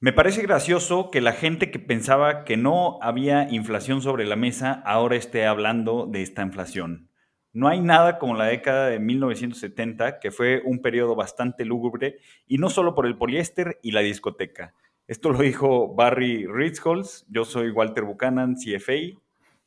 [0.00, 4.80] Me parece gracioso que la gente que pensaba que no había inflación sobre la mesa
[4.86, 7.10] ahora esté hablando de esta inflación.
[7.52, 12.58] No hay nada como la década de 1970, que fue un periodo bastante lúgubre, y
[12.58, 14.72] no solo por el poliéster y la discoteca.
[15.08, 19.18] Esto lo dijo Barry Ritholtz, yo soy Walter Buchanan, CFA.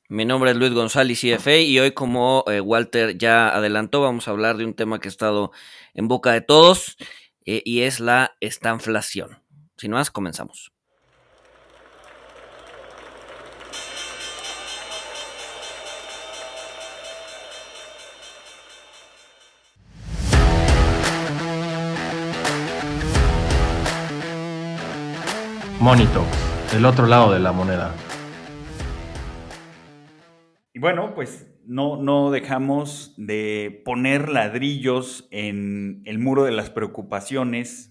[0.07, 4.31] Mi nombre es Luis González, CFA, y hoy como eh, Walter ya adelantó, vamos a
[4.31, 5.51] hablar de un tema que ha estado
[5.93, 6.95] en boca de todos,
[7.43, 9.40] eh, y es la estanflación.
[9.81, 10.71] Sin más, comenzamos.
[25.79, 26.23] Monito,
[26.75, 27.95] el otro lado de la moneda.
[30.73, 37.90] Y bueno, pues no, no dejamos de poner ladrillos en el muro de las preocupaciones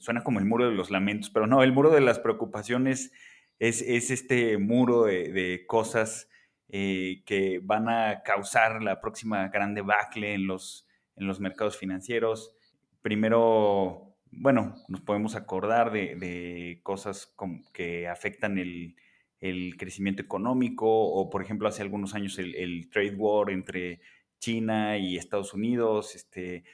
[0.00, 3.12] suena como el muro de los lamentos, pero no, el muro de las preocupaciones
[3.58, 6.28] es, este muro de, cosas
[6.68, 10.86] eh, que van a causar la próxima gran debacle en los,
[11.16, 12.52] en los mercados financieros.
[13.02, 17.34] Primero, bueno, nos podemos acordar de, cosas
[17.72, 18.96] que afectan el,
[19.76, 24.00] crecimiento económico o, por ejemplo, hace algunos años el, trade war entre
[24.40, 26.64] China y Estados Unidos, este,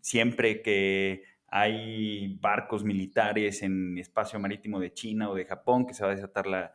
[0.00, 6.04] siempre que hay barcos militares en espacio marítimo de China o de Japón que se
[6.04, 6.74] va a desatar la,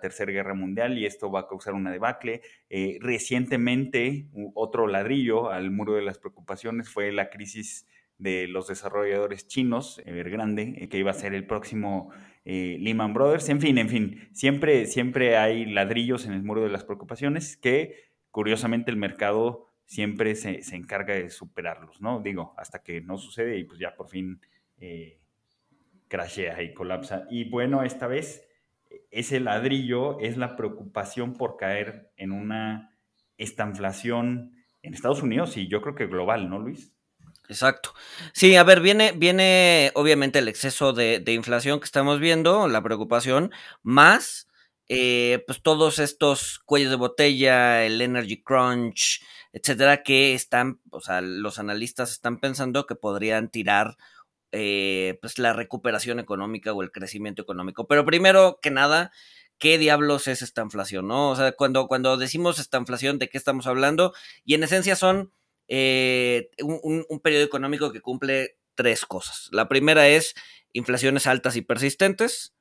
[0.00, 2.40] Tercera Guerra Mundial y esto va a causar una debacle.
[2.70, 7.86] Eh, recientemente, otro ladrillo al muro de las preocupaciones fue la crisis
[8.16, 12.10] de los desarrolladores chinos, Evergrande, eh, que iba a ser el próximo
[12.46, 13.50] eh, Lehman Brothers.
[13.50, 18.10] En fin, en fin, siempre, siempre hay ladrillos en el muro de las preocupaciones que
[18.30, 22.20] curiosamente el mercado siempre se, encarga de superarlos, ¿no?
[22.20, 24.40] Digo, hasta que no sucede y pues ya por fin
[24.78, 25.18] eh,
[26.08, 27.26] crashea y colapsa.
[27.30, 28.48] Y bueno, esta vez
[29.10, 32.96] ese ladrillo es la preocupación por caer en una
[33.38, 36.92] estanflación en Estados Unidos y yo creo que global, ¿no, Luis?
[37.48, 37.94] Exacto.
[38.32, 43.52] Sí, a ver, viene, viene obviamente el exceso de, inflación que estamos viendo, la preocupación,
[43.82, 44.48] más
[44.88, 49.22] eh, pues todos estos cuellos de botella, el energy crunch,
[49.54, 53.96] etcétera, que están, o sea, los analistas están pensando que podrían tirar
[54.50, 57.86] eh, pues la recuperación económica o el crecimiento económico.
[57.86, 59.12] Pero primero que nada,
[59.58, 61.06] ¿qué diablos es esta inflación?
[61.06, 61.30] ¿no?
[61.30, 64.12] O sea, cuando, cuando decimos esta inflación, ¿de qué estamos hablando?
[64.44, 65.32] Y en esencia son
[65.68, 69.48] eh, un, periodo económico que cumple tres cosas.
[69.52, 70.34] La primera es
[70.72, 72.54] inflaciones altas y persistentes.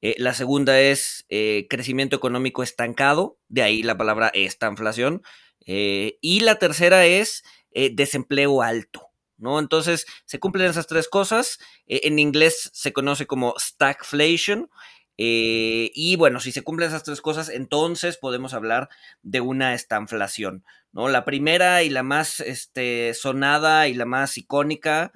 [0.00, 1.26] Eh, la segunda es
[1.68, 5.20] crecimiento económico estancado, de ahí la palabra esta inflación.
[5.66, 9.08] Eh, y la tercera es eh, desempleo alto.
[9.36, 9.58] ¿No?
[9.58, 11.58] Entonces, se cumplen esas tres cosas.
[11.86, 14.70] Eh, en inglés se conoce como stagflation.
[15.16, 18.88] y bueno, si se cumplen esas tres cosas, entonces podemos hablar
[19.22, 20.64] de una estanflación.
[20.92, 21.08] ¿no?
[21.08, 25.12] La primera y la más este, sonada y la más icónica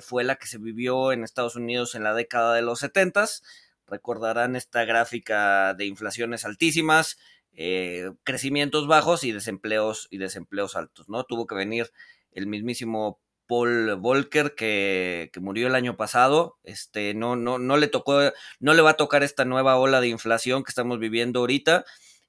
[0.00, 3.26] fue la que se vivió en Estados Unidos en la década de los 70.
[3.88, 7.18] Recordarán esta gráfica de inflaciones altísimas,
[7.54, 11.24] eh, crecimientos bajos y desempleos y desempleos altos, ¿no?
[11.24, 11.92] Tuvo que venir
[12.32, 18.20] el mismísimo Paul Volcker que, murió el año pasado, este, no, no, no le tocó,
[18.60, 21.84] no le va a tocar esta nueva ola de inflación que estamos viviendo ahorita,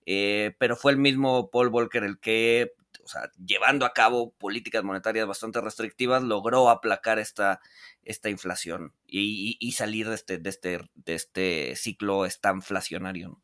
[0.06, 2.74] eh, pero fue el mismo Paul Volcker el que,
[3.04, 7.62] o sea, llevando a cabo políticas monetarias bastante restrictivas, logró aplacar esta,
[8.04, 13.40] esta inflación y, salir de este, de este, de este ciclo estanflacionario.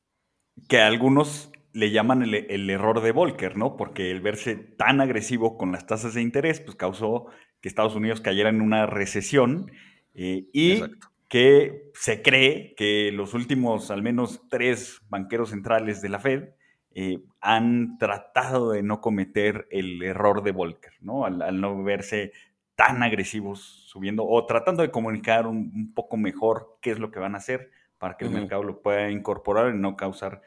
[0.67, 3.77] Que algunos le llaman el, error de Volcker, ¿no?
[3.77, 7.27] Porque el verse tan agresivo con las tasas de interés, pues causó
[7.61, 9.71] que Estados Unidos cayera en una recesión
[10.13, 10.81] eh, y
[11.27, 16.49] que se cree que los últimos al menos tres banqueros centrales de la Fed
[16.91, 21.25] eh, han tratado de no cometer el error de Volcker, ¿no?
[21.25, 22.33] Al, no verse
[22.75, 27.35] tan agresivos subiendo o tratando de comunicar un, poco mejor qué es lo que van
[27.35, 27.69] a hacer
[27.99, 30.41] para que el mercado lo pueda incorporar y no causar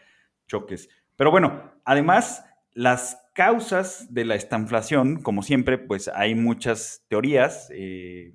[0.48, 0.88] choques.
[1.16, 8.34] Pero bueno, además, las causas de la estanflación, como siempre, pues hay muchas teorías, eh,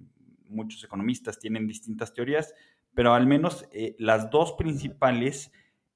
[0.49, 2.53] muchos economistas tienen distintas teorías,
[2.93, 5.51] pero al menos eh, las dos principales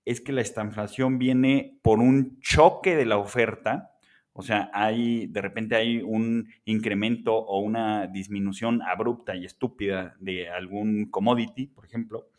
[0.05, 3.91] es que la estanflación viene por un choque de la oferta,
[4.33, 10.49] o sea, hay de repente hay un incremento o una disminución abrupta y estúpida de
[10.49, 12.29] algún commodity, por ejemplo,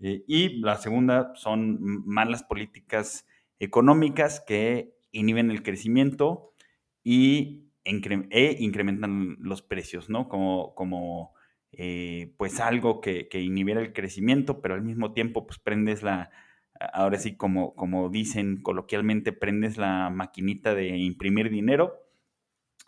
[0.00, 3.26] eh, y la segunda son malas políticas
[3.62, 6.52] económicas que inhiben el crecimiento
[7.04, 10.28] y e incrementan los precios, ¿no?
[10.28, 11.32] Como, como
[11.70, 16.30] eh, pues algo que, que, inhibiera el crecimiento, pero al mismo tiempo pues prendes la,
[16.92, 22.04] ahora sí como, como dicen coloquialmente, prendes la maquinita de imprimir dinero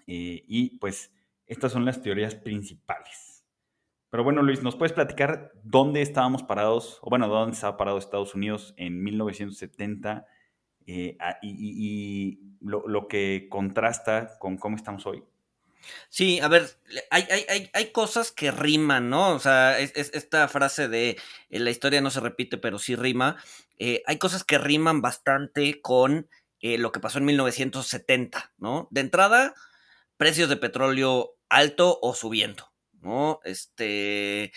[0.08, 1.14] eh, y pues
[1.46, 3.44] estas son las teorías principales.
[4.10, 8.34] Pero bueno, Luis, ¿nos puedes platicar dónde estábamos parados, o bueno, dónde estaba parado Estados
[8.34, 10.26] Unidos en 1970
[10.86, 15.22] eh, y, lo, que contrasta con cómo estamos hoy?
[16.08, 16.66] Sí, a ver,
[17.10, 19.34] hay, hay, hay, cosas que riman, ¿no?
[19.34, 21.18] O sea, es, esta frase de
[21.50, 23.36] eh, la historia no se repite, pero sí rima.
[23.78, 26.28] Eh, hay cosas que riman bastante con
[26.62, 28.88] lo que pasó en 1970, ¿no?
[28.90, 29.52] De entrada,
[30.16, 32.72] precios de petróleo alto o subiendo,
[33.02, 33.40] ¿no?
[33.44, 34.50] Este,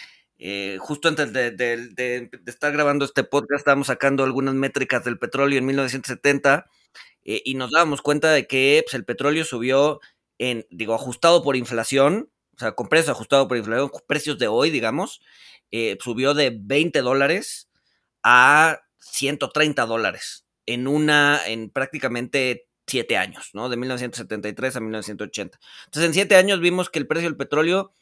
[0.80, 6.70] justo antes de, estar grabando este podcast, estábamos sacando algunas métricas del petróleo en 1970
[7.24, 10.00] y nos dábamos cuenta de que pues, el petróleo subió
[10.38, 14.70] en, digo, ajustado por inflación, o sea, con precios ajustados por inflación, precios de hoy,
[14.70, 15.22] digamos,
[15.72, 17.70] eh, subió de 20 dólares
[18.24, 23.70] a 130 dólares en una, en prácticamente siete años, ¿no?
[23.70, 25.60] De 1973 a 1980.
[25.86, 27.94] Entonces, en siete años vimos que el precio del petróleo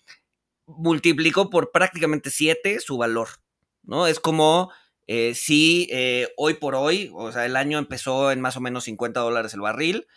[0.67, 3.29] multiplicó por prácticamente siete su valor,
[3.83, 4.07] ¿no?
[4.07, 4.71] Es como
[5.07, 8.85] eh, si eh, hoy por hoy, o sea, el año empezó en más o menos
[8.85, 10.07] 50 dólares el barril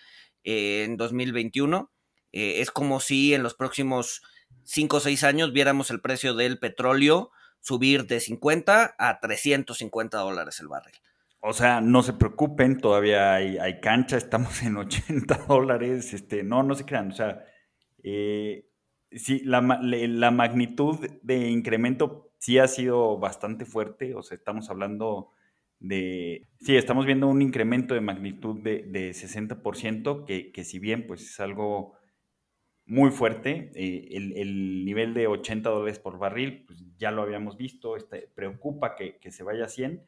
[0.44, 1.90] en 2021
[2.32, 4.22] eh, es como si en los próximos
[4.64, 7.30] 5 o 6 años viéramos el precio del petróleo
[7.60, 10.94] subir de 50 a 350 dólares el barril.
[11.40, 16.74] O sea, no se preocupen, todavía hay, cancha, estamos en 80 dólares, este, no, no
[16.74, 17.44] se crean, o sea,
[18.02, 18.67] eh,
[19.10, 25.32] sí, la, la, magnitud de incremento sí ha sido bastante fuerte, o sea, estamos hablando
[25.81, 31.06] de, sí, estamos viendo un incremento de magnitud de, de 60%, que, que si bien
[31.06, 31.99] pues es algo
[32.88, 33.70] muy fuerte.
[33.75, 38.96] Eh, el, nivel de 80 dólares por barril, pues ya lo habíamos visto, este, preocupa
[38.96, 40.02] que, se vaya a 100,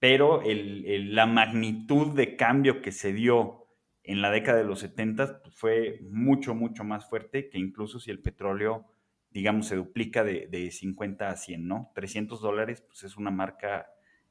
[0.00, 3.66] pero la magnitud de cambio que se dio
[4.08, 8.10] en la década de los 70 pues, fue mucho, mucho más fuerte que incluso si
[8.10, 8.86] el petróleo,
[9.30, 11.92] digamos, se duplica de, 50 a 100, ¿no?
[11.94, 13.86] 300 dólares, pues es una marca,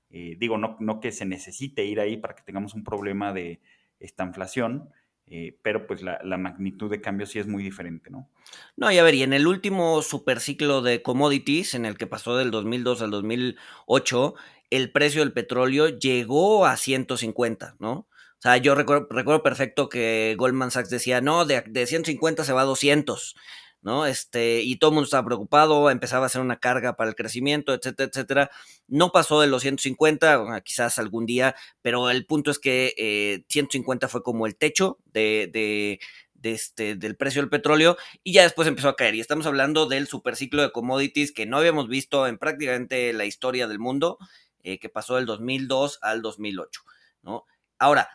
[0.10, 3.62] eh, digo, no, no que se necesite ir ahí para que tengamos un problema de
[4.00, 4.90] esta inflación,
[5.28, 8.32] eh, pero pues la, magnitud de cambio sí es muy diferente, ¿no?
[8.78, 12.36] No, y a ver, y en el último superciclo de commodities, en el que pasó
[12.36, 14.34] del 2002 al 2008,
[14.72, 18.08] el precio del petróleo llegó a 150, ¿no?
[18.40, 22.54] O sea, yo recuerdo, recuerdo perfecto que Goldman Sachs decía, no, de, de 150 se
[22.54, 23.36] va a 200.
[23.82, 24.06] ¿no?
[24.06, 27.74] Este, y todo el mundo estaba preocupado, empezaba a ser una carga para el crecimiento,
[27.74, 28.52] etcétera, etcétera.
[28.88, 34.10] No pasó de los 150, quizás algún día, pero el punto es que 150 eh,
[34.10, 36.00] fue como el techo de,
[36.44, 39.16] este, del precio del petróleo y ya después empezó a caer.
[39.16, 43.68] Y estamos hablando del superciclo de commodities que no habíamos visto en prácticamente la historia
[43.68, 44.18] del mundo,
[44.64, 46.82] eh, que pasó del 2002 al 2008,
[47.22, 47.46] ¿no?
[47.80, 48.10] Ahora,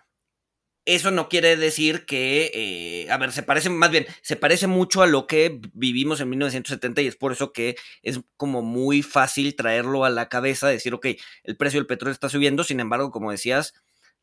[0.84, 5.02] eso no quiere decir que, eh, a ver, se parece, más bien, se parece mucho
[5.02, 9.55] a lo que vivimos en 1970 y es por eso que es como muy fácil
[9.55, 11.06] traerlo a la cabeza, decir, ok,
[11.44, 13.75] el precio del petróleo está subiendo, sin embargo, como decías,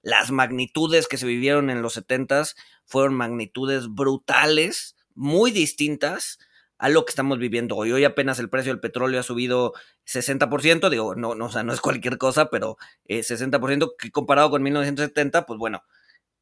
[0.02, 2.44] las magnitudes que se vivieron en los 70
[2.86, 6.40] fueron magnitudes brutales, muy distintas
[6.78, 7.92] a lo que estamos viviendo hoy.
[7.92, 9.74] Hoy apenas el precio del petróleo ha subido
[10.06, 12.78] 60%, digo, no, no, o sea, no es cualquier cosa, pero
[13.08, 15.84] 60% eh, que comparado con 1970, pues bueno,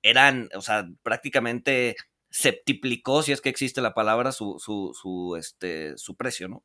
[0.02, 1.96] eran, o sea, prácticamente
[2.30, 6.64] septiplicó, si es que existe la palabra, su, su, su, este, su precio, ¿no?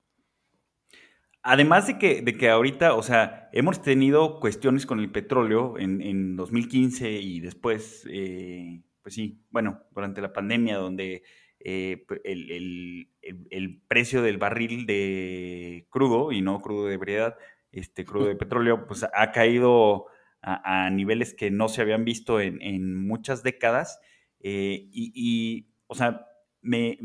[1.44, 6.00] Además de que, de que ahorita, o sea, hemos tenido cuestiones con el petróleo en,
[6.00, 11.24] en 2015 y después, eh, pues sí, bueno, durante la pandemia, donde
[11.58, 13.08] eh, el,
[13.50, 17.36] el, precio del barril de crudo, y no crudo de ebriedad,
[17.72, 20.06] este crudo de petróleo, pues ha caído
[20.42, 24.00] a, niveles que no se habían visto en, muchas décadas.
[24.40, 26.26] Eh, y, o sea,
[26.60, 26.98] me,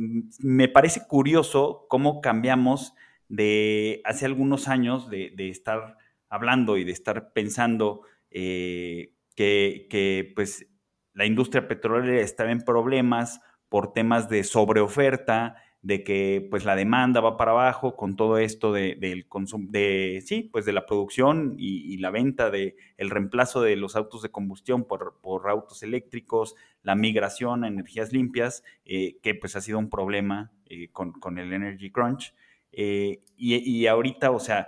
[0.73, 2.93] parece curioso cómo cambiamos
[3.29, 5.97] de hace algunos años de, estar
[6.29, 8.01] hablando y de estar pensando
[8.31, 10.67] eh, que, que, pues,
[11.13, 17.21] la industria petrolera estaba en problemas por temas de sobreoferta, de que pues la demanda
[17.21, 21.55] va para abajo con todo esto de, del consumo, de, sí, pues de la producción
[21.57, 26.55] y, la venta de el reemplazo de los autos de combustión por, por autos eléctricos,
[26.83, 31.37] la migración a energías limpias, eh, que pues ha sido un problema eh, con, con,
[31.37, 32.33] el energy crunch.
[32.71, 34.67] Eh, y, y, ahorita, o sea,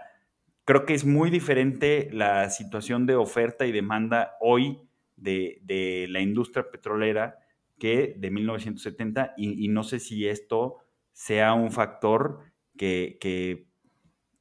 [0.66, 4.80] creo que es muy diferente la situación de oferta y demanda hoy
[5.18, 7.40] de, de la industria petrolera
[7.78, 10.78] que de 1970 y, y no sé si esto
[11.20, 12.40] sea un factor
[12.78, 13.68] que,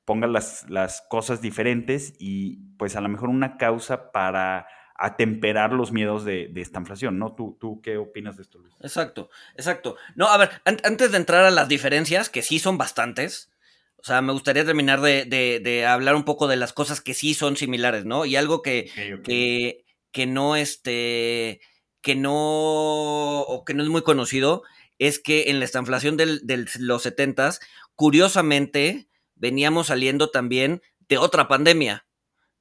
[0.05, 5.93] ponga las, las cosas diferentes y pues a lo mejor una causa para atemperar los
[5.93, 7.35] miedos de, esta inflación, ¿no?
[7.35, 8.75] ¿Tú, ¿Tú qué opinas de esto, Luis?
[8.81, 9.97] Exacto, exacto.
[10.15, 13.51] No, a ver, antes de entrar a las diferencias, que sí son bastantes,
[13.97, 17.57] o sea, me gustaría terminar de, hablar un poco de las cosas que sí son
[17.57, 18.25] similares, ¿no?
[18.25, 18.91] Y algo que,
[19.25, 21.61] que, que no, este,
[22.01, 24.63] que no, o que no es muy conocido,
[24.99, 27.59] es que en la estanflación de los 70
[27.95, 32.07] curiosamente, veníamos saliendo también de otra pandemia,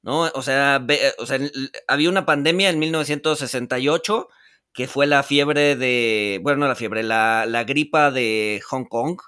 [0.02, 0.22] ¿no?
[0.34, 0.84] O sea,
[1.26, 1.40] sea,
[1.86, 4.28] había una pandemia en 1968
[4.72, 9.18] que fue la fiebre de, bueno, no la fiebre, la, la gripa de Hong Kong,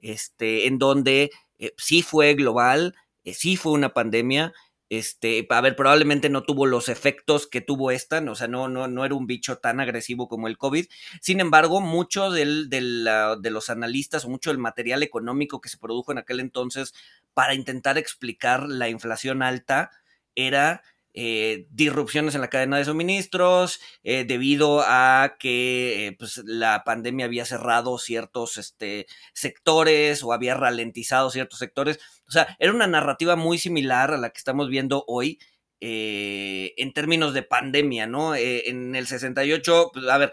[0.00, 4.52] este, en donde eh, sí fue global, eh, sí fue una pandemia,
[4.90, 8.88] este, a ver, probablemente no tuvo los efectos que tuvo esta, o sea, no, no,
[8.88, 10.86] no era un bicho tan agresivo como el COVID.
[11.20, 13.08] Sin embargo, mucho del, del,
[13.40, 16.94] de los analistas o mucho del material económico que se produjo en aquel entonces
[17.34, 19.90] para intentar explicar la inflación alta
[20.34, 20.82] era
[21.14, 27.26] eh, disrupciones en la cadena de suministros, eh, debido a que eh, pues, la pandemia
[27.26, 31.98] había cerrado ciertos este, sectores o había ralentizado ciertos sectores.
[32.28, 35.38] O sea, era una narrativa muy similar a la que estamos viendo hoy
[35.80, 38.34] en términos de pandemia, ¿no?
[38.34, 40.32] en el 68, pues, a ver,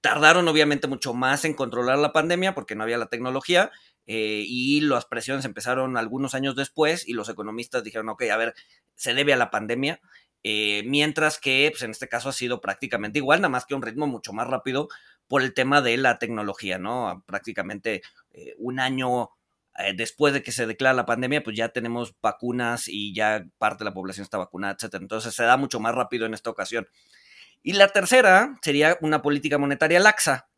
[0.00, 3.72] tardaron obviamente mucho más en controlar la pandemia porque no había la tecnología.
[4.08, 8.54] Y las presiones empezaron algunos años después y los economistas dijeron, ok, a ver,
[8.94, 10.00] se debe a la pandemia,
[10.48, 13.82] eh, mientras que pues, en este caso ha sido prácticamente igual, nada más que un
[13.82, 14.88] ritmo mucho más rápido
[15.26, 17.24] por el tema de la tecnología, ¿no?
[17.26, 19.30] Prácticamente eh, un año
[19.76, 23.82] eh, después de que se declara la pandemia, pues ya tenemos vacunas y ya parte
[23.82, 24.94] de la población está vacunada, etc.
[25.00, 26.86] Entonces se da mucho más rápido en esta ocasión.
[27.64, 30.48] Y la tercera sería una política monetaria laxa,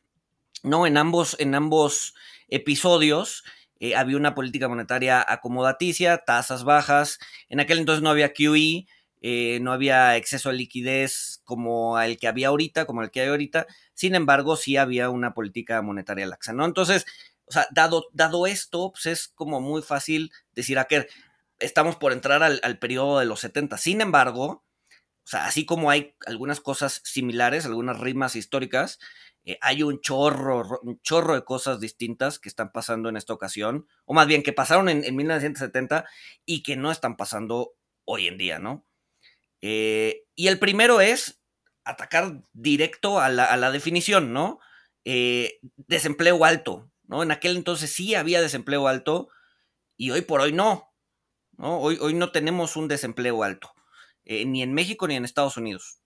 [0.63, 0.87] ¿no?
[0.87, 2.15] En ambos, en ambos
[2.49, 3.45] episodios
[3.81, 7.19] eh, había una política monetaria acomodaticia, tasas bajas.
[7.49, 8.87] En aquel entonces no había QE,
[9.21, 13.29] eh, no había exceso de liquidez como el que había ahorita, como el que hay
[13.29, 13.67] ahorita.
[13.95, 16.65] Sin embargo, sí había una política monetaria laxa, ¿no?
[16.65, 17.05] Entonces,
[17.47, 21.09] o sea, dado, dado esto, pues es como muy fácil decir, a que
[21.61, 23.79] estamos por entrar al, al periodo de los 70.
[23.79, 24.65] Sin embargo,
[25.25, 28.99] o sea, así como hay algunas cosas similares, algunas rimas históricas,
[29.45, 33.87] eh, hay un chorro, un chorro de cosas distintas que están pasando en esta ocasión,
[34.05, 36.05] o más bien que pasaron en, 1970
[36.45, 37.73] y que no están pasando
[38.05, 38.87] hoy en día, ¿no?
[39.61, 41.41] Eh, y el primero es
[41.85, 44.61] atacar directo a la, definición, ¿no?
[45.05, 47.23] Eh, desempleo alto, ¿no?
[47.23, 49.29] En aquel entonces sí había desempleo alto
[49.97, 50.93] y hoy por hoy no,
[51.57, 51.81] ¿no?
[51.81, 53.73] Hoy, hoy no tenemos un desempleo alto,
[54.27, 56.03] ni en México ni en Estados Unidos.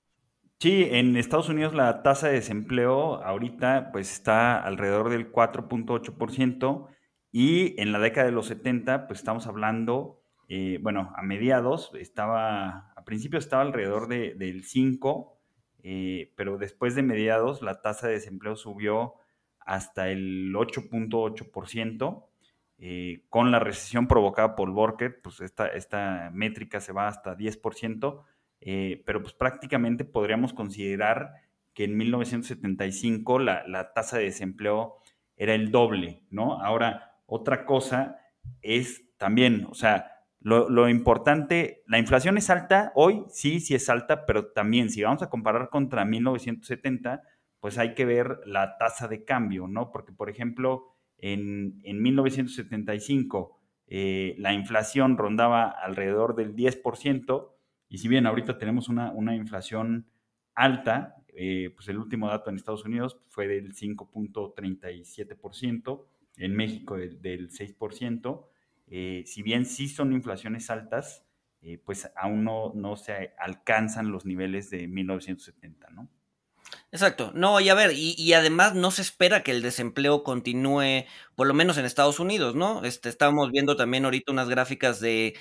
[0.62, 6.86] Sí, en Estados Unidos la tasa de desempleo ahorita pues está alrededor del 4.8%
[7.32, 12.92] y en la década de los 70 pues estamos hablando, eh, bueno, a mediados estaba,
[12.94, 15.36] a principio estaba alrededor de, del 5,
[15.82, 19.14] eh, pero después de mediados la tasa de desempleo subió
[19.58, 22.28] hasta el 8.8%.
[22.78, 28.22] Eh, con la recesión provocada por Volcker, pues esta, esta métrica se va hasta 10%.
[28.64, 31.32] Eh, pero pues prácticamente podríamos considerar
[31.74, 34.98] que en 1975 la, tasa de desempleo
[35.36, 36.60] era el doble, ¿no?
[36.62, 38.18] Ahora, otra cosa
[38.60, 43.88] es también, o sea, lo, lo, importante, la inflación es alta hoy, sí, sí es
[43.88, 47.22] alta, pero también si vamos a comparar contra 1970,
[47.58, 49.90] pues hay que ver la tasa de cambio, ¿no?
[49.90, 50.86] Porque, por ejemplo,
[51.18, 53.60] en, en 1975
[53.94, 57.50] eh, la inflación rondaba alrededor del 10%,
[57.92, 60.06] y si bien ahorita tenemos una, inflación
[60.54, 66.06] alta, eh, pues el último dato en Estados Unidos fue del 5.37%,
[66.38, 68.46] en México del, 6%.
[68.86, 71.26] Eh, si bien sí son inflaciones altas,
[71.60, 76.08] eh, pues aún no, no se alcanzan los niveles de 1970, ¿no?
[76.92, 77.30] Exacto.
[77.34, 81.52] No, y a ver, y, además no se espera que el desempleo continúe, por lo
[81.52, 82.84] menos en Estados Unidos, ¿no?
[82.84, 85.34] Este, estábamos viendo también ahorita unas gráficas de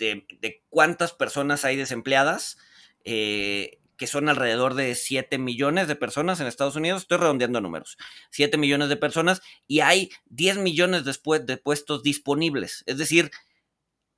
[0.00, 2.58] de, cuántas personas hay desempleadas,
[3.04, 7.98] eh, que son alrededor de 7 millones de personas en Estados Unidos, estoy redondeando números,
[8.30, 12.82] 7 millones de personas y hay 10 millones después de puestos disponibles.
[12.86, 13.30] Es decir,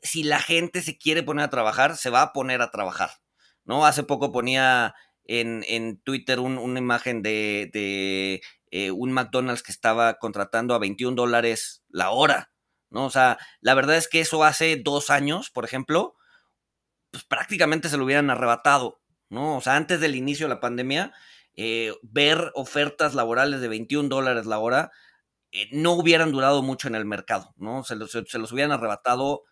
[0.00, 3.10] si la gente se quiere poner a trabajar, se va a poner a trabajar.
[3.64, 3.84] ¿no?
[3.84, 10.78] Hace poco ponía en, Twitter una imagen de, eh, un McDonald's que estaba contratando a
[10.78, 12.51] 21 dólares la hora.
[12.92, 13.06] ¿No?
[13.06, 16.14] O sea, la verdad es que eso hace dos años, por ejemplo,
[17.10, 19.56] pues prácticamente se lo hubieran arrebatado, ¿no?
[19.56, 21.12] O sea, antes del inicio de la pandemia,
[21.56, 24.90] eh, ver ofertas laborales de 21 dólares la hora
[25.50, 27.84] eh, no hubieran durado mucho en el mercado, ¿no?
[27.84, 29.42] Se los, se los hubieran arrebatado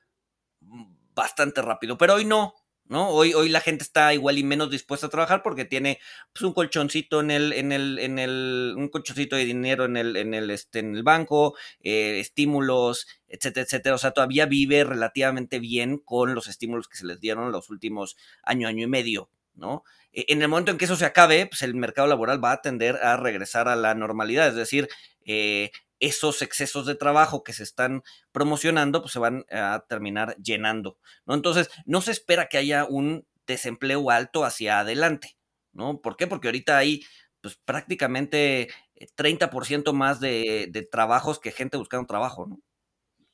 [1.15, 2.55] bastante rápido, pero hoy no,
[2.91, 3.09] ¿no?
[3.09, 6.01] Hoy, hoy la gente está igual y menos dispuesta a trabajar porque tiene
[6.33, 10.17] pues, un colchoncito en el, en el, en el, un colchoncito de dinero en el,
[10.17, 13.95] en el, este, en el banco, eh, estímulos, etcétera, etcétera.
[13.95, 18.17] O sea, todavía vive relativamente bien con los estímulos que se les dieron los últimos
[18.43, 19.85] año, año y medio, ¿no?
[20.13, 22.61] E, en el momento en que eso se acabe, pues el mercado laboral va a
[22.61, 24.89] tender a regresar a la normalidad, es decir,
[25.25, 25.71] eh,
[26.01, 28.03] esos excesos de trabajo que se están
[28.33, 31.35] promocionando, pues se van a terminar llenando, ¿no?
[31.35, 35.37] Entonces, no se espera que haya un desempleo alto hacia adelante,
[35.73, 36.01] ¿no?
[36.01, 36.27] ¿Por qué?
[36.27, 37.05] Porque ahorita hay,
[37.41, 38.69] pues, prácticamente
[39.17, 42.61] 30% más de, de, trabajos que gente buscando trabajo, ¿no?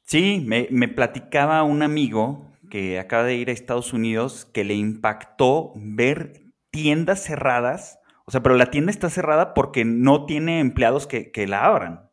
[0.02, 4.74] Sí, me, me platicaba un amigo que acaba de ir a Estados Unidos que le
[4.74, 11.06] impactó ver tiendas cerradas, o sea, pero la tienda está cerrada porque no tiene empleados
[11.06, 12.05] que, que la abran.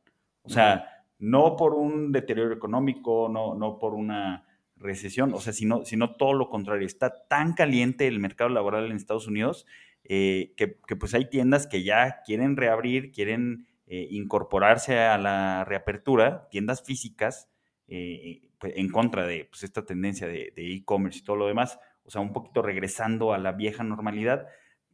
[0.44, 4.46] O sea, no por un deterioro económico, no, no por una
[4.76, 5.84] recesión, o sea, sino,
[6.16, 6.86] todo lo contrario.
[6.86, 9.66] Está tan caliente el mercado laboral en Estados Unidos
[10.04, 16.48] eh, que, pues hay tiendas que ya quieren reabrir, quieren eh, incorporarse a la reapertura,
[16.52, 17.50] tiendas físicas,
[17.88, 22.12] eh, pues, en contra de pues, esta tendencia de e-commerce y todo lo demás, o
[22.12, 24.48] sea, un poquito regresando a la vieja normalidad,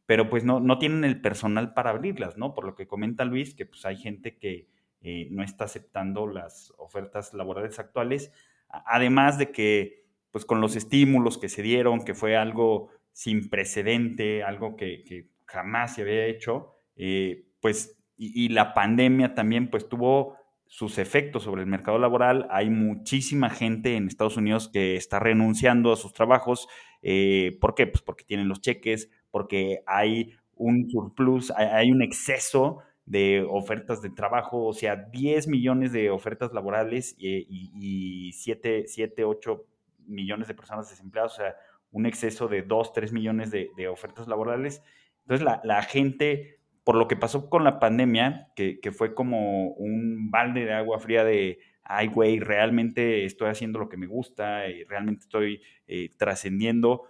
[0.05, 2.53] pero pues no, no tienen el personal para abrirlas, ¿no?
[2.53, 4.67] Por lo que comenta Luis, que pues hay gente que
[5.01, 8.31] eh, no está aceptando las ofertas laborales actuales,
[8.67, 14.43] además de que, pues con los estímulos que se dieron, que fue algo sin precedente,
[14.43, 20.97] algo que, jamás se había hecho, eh, pues, y, la pandemia también, pues tuvo sus
[20.97, 22.47] efectos sobre el mercado laboral.
[22.51, 26.67] Hay muchísima gente en Estados Unidos que está renunciando a sus trabajos.
[27.01, 27.87] Eh, ¿Por qué?
[27.87, 32.79] Pues porque tienen los cheques, porque hay un surplus, hay un exceso
[33.09, 38.85] de ofertas de trabajo, o sea, 10 millones de ofertas laborales y, 7,
[39.25, 39.65] 8
[40.05, 41.55] millones de personas desempleadas, o sea,
[41.91, 44.83] un exceso de 2, 3 millones de, ofertas laborales.
[45.21, 50.65] Entonces, la, gente, por lo que pasó con la pandemia, que, fue como un balde
[50.65, 55.21] de agua fría de, ay, güey, realmente estoy haciendo lo que me gusta, y realmente
[55.21, 57.05] estoy eh, trascendiendo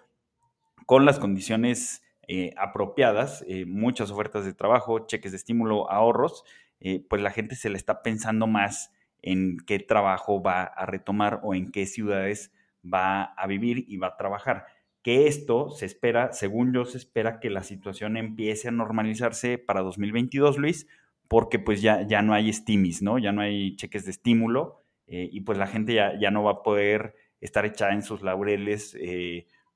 [0.86, 6.44] con las condiciones eh, apropiadas, eh, muchas ofertas de trabajo, cheques de estímulo, ahorros,
[6.80, 11.40] eh, pues la gente se le está pensando más en qué trabajo va a retomar
[11.42, 12.54] o en qué ciudades
[12.86, 14.68] va a vivir y va a trabajar.
[15.02, 19.82] Que esto se espera, según yo, se espera que la situación empiece a normalizarse para
[19.82, 20.88] 2022, Luis,
[21.28, 23.18] porque pues ya, ya no hay estimis, ¿no?
[23.18, 26.62] Ya no hay cheques de estímulo y pues la gente ya, ya, no va a
[26.62, 28.96] poder estar echada en sus laureles,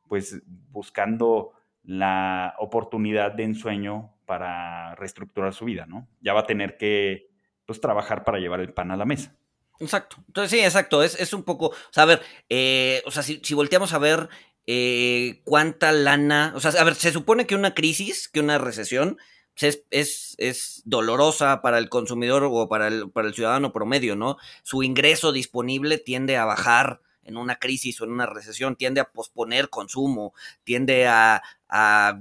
[0.07, 6.07] pues buscando la oportunidad de ensueño para reestructurar su vida, ¿no?
[6.21, 7.29] Ya va a tener que
[7.65, 9.35] pues, trabajar para llevar el pan a la mesa.
[9.79, 10.17] Exacto.
[10.27, 11.03] Entonces, sí, exacto.
[11.03, 14.29] Es, un poco, o sea, a ver, eh, o sea, si, volteamos a ver
[14.65, 19.17] eh, cuánta lana, o sea, a ver, se supone que una crisis, que una recesión,
[19.59, 24.37] pues, es, es, dolorosa para el consumidor o para el, para el ciudadano promedio, ¿no?
[24.63, 29.11] Su ingreso disponible tiende a bajar en una crisis o en una recesión, tiende a
[29.11, 30.33] posponer consumo,
[30.63, 31.41] tiende a,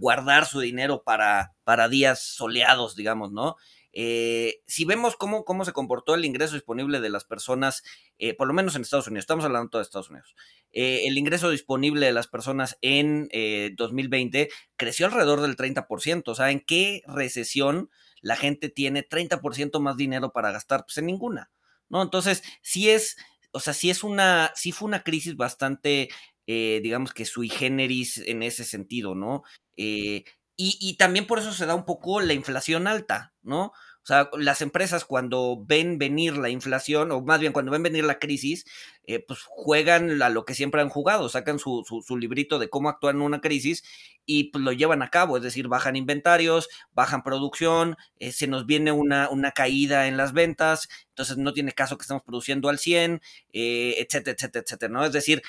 [0.01, 3.57] guardar su dinero para, para días soleados, digamos, ¿no?
[3.93, 7.83] Eh, si vemos cómo, cómo se comportó el ingreso disponible de las personas,
[8.19, 10.35] eh, por lo menos en Estados Unidos, estamos hablando de Estados Unidos,
[10.73, 13.29] eh, el ingreso disponible de las personas en
[13.77, 16.31] 2020 creció alrededor del 30%.
[16.31, 17.91] O sea, ¿en qué recesión
[18.23, 20.85] la gente tiene 30% más dinero para gastar?
[20.87, 21.51] Pues en ninguna,
[21.91, 22.03] ¿no?
[22.03, 23.19] Entonces, si es
[23.53, 26.09] o sea, sí es una, sí fue una crisis bastante,
[26.47, 29.43] eh, digamos que sui generis en ese sentido, ¿no?
[29.77, 30.25] Eh,
[30.57, 33.73] y, y, también por eso se da un poco la inflación alta, ¿no?
[34.03, 38.05] O sea, las empresas cuando ven venir la inflación, o más bien cuando ven venir
[38.05, 38.65] la crisis,
[39.05, 42.89] eh, pues juegan a lo que siempre han jugado, sacan su, su, librito de cómo
[42.89, 43.85] actuar en una crisis
[44.27, 48.67] y pues lo llevan a cabo, es decir, bajan inventarios, bajan producción, eh, se nos
[48.67, 52.81] viene una, una, caída en las ventas, entonces no tiene caso que estemos produciendo al
[52.81, 53.21] 100,
[53.53, 55.05] eh, etcétera, etcétera, etcétera, ¿no?
[55.05, 55.43] Es decir,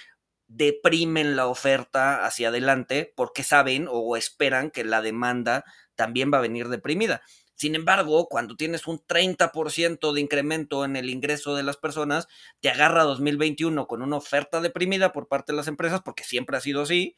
[0.48, 5.64] deprimen la oferta hacia adelante porque saben o esperan que la demanda
[5.96, 7.24] también va a venir deprimida.
[7.56, 12.28] Sin embargo, cuando tienes un 30% de incremento en el ingreso de las personas,
[12.62, 16.62] te agarra 2021 con una oferta deprimida por parte de las empresas, porque siempre ha
[16.62, 17.16] sido así,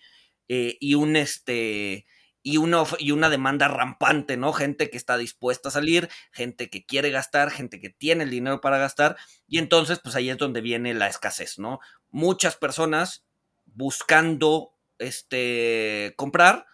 [0.48, 2.06] eh, y un este
[2.48, 4.54] y una, y una demanda rampante, ¿no?
[4.54, 8.62] Gente que está dispuesta a salir, gente que quiere gastar, gente que tiene el dinero
[8.62, 9.18] para gastar,
[9.48, 11.80] y entonces, pues ahí es donde viene la escasez, ¿no?
[12.12, 13.26] Muchas personas
[13.66, 16.68] buscando este comprar,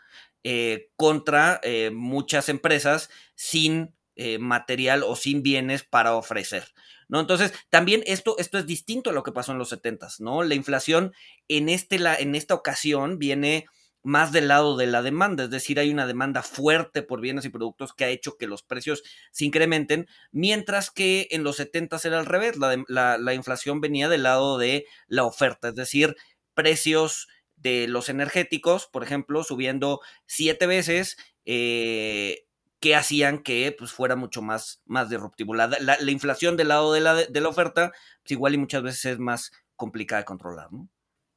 [0.43, 6.67] eh, contra eh, muchas empresas sin eh, material o sin bienes para ofrecer.
[7.08, 7.19] ¿no?
[7.19, 10.43] Entonces, también esto, esto es distinto a lo que pasó en los 70 ¿no?
[10.43, 11.13] La inflación
[11.47, 13.65] en, este, la, en esta ocasión viene
[14.04, 17.49] más del lado de la demanda, es decir, hay una demanda fuerte por bienes y
[17.49, 22.19] productos que ha hecho que los precios se incrementen, mientras que en los 70 era
[22.19, 26.15] al revés, la, la, inflación venía del lado de la oferta, es decir,
[26.54, 27.27] precios
[27.62, 32.45] de los energéticos, por ejemplo, subiendo siete veces, eh,
[32.80, 35.54] que hacían que pues, fuera mucho más, más disruptivo.
[35.54, 37.91] La, la, inflación del lado de la, de la oferta,
[38.24, 40.89] pues, igual y muchas veces es más complicada de controlar, ¿no?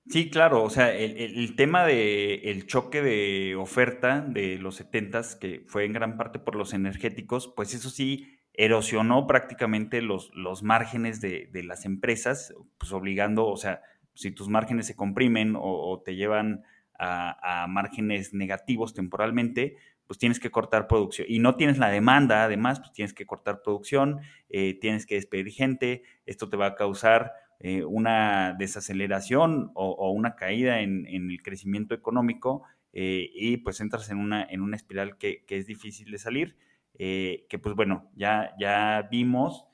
[0.07, 5.65] Sí, claro, o sea, el, tema del el choque de oferta de los 70 que
[5.67, 11.23] fue en gran parte por los energéticos, pues eso sí erosionó prácticamente los, los márgenes
[11.23, 13.81] de, las empresas, pues obligando, o sea,
[14.15, 16.63] si tus márgenes se comprimen o, te llevan
[16.99, 21.27] a, márgenes negativos temporalmente, pues tienes que cortar producción.
[21.29, 25.51] Y no tienes la demanda, además, pues tienes que cortar producción, eh, tienes que despedir
[25.51, 31.95] gente, esto te va a causar eh, una desaceleración o, una caída en, el crecimiento
[31.95, 36.57] económico eh, y pues entras en una, en una espiral que, es difícil de salir,
[36.97, 39.67] que pues bueno, ya, ya vimos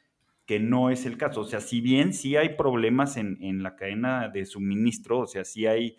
[0.50, 1.42] que no es el caso.
[1.42, 5.68] O sea, si bien sí hay problemas en, la cadena de suministro, o sea, sí
[5.68, 5.96] hay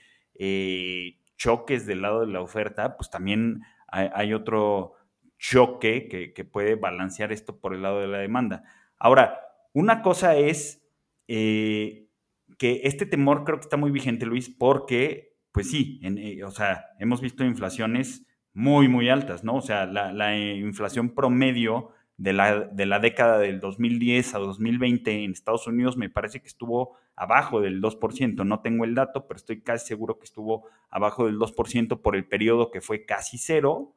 [1.38, 4.96] choques del lado de la oferta, pues también hay, otro
[5.40, 8.66] choque que, que, puede balancear esto por el lado de la demanda.
[9.00, 9.40] Ahora,
[9.72, 10.86] una cosa es
[11.30, 12.10] eh,
[12.58, 16.88] que este temor creo que está muy vigente, Luis, porque, pues sí, eh, o sea,
[17.00, 19.56] hemos visto inflaciones muy, muy altas, ¿no?
[19.56, 25.32] O sea, la, inflación promedio de la, de la, década del 2010 a 2020 en
[25.32, 28.46] Estados Unidos me parece que estuvo abajo del 2%.
[28.46, 32.28] No tengo el dato, pero estoy casi seguro que estuvo abajo del 2% por el
[32.28, 33.96] periodo que fue casi cero.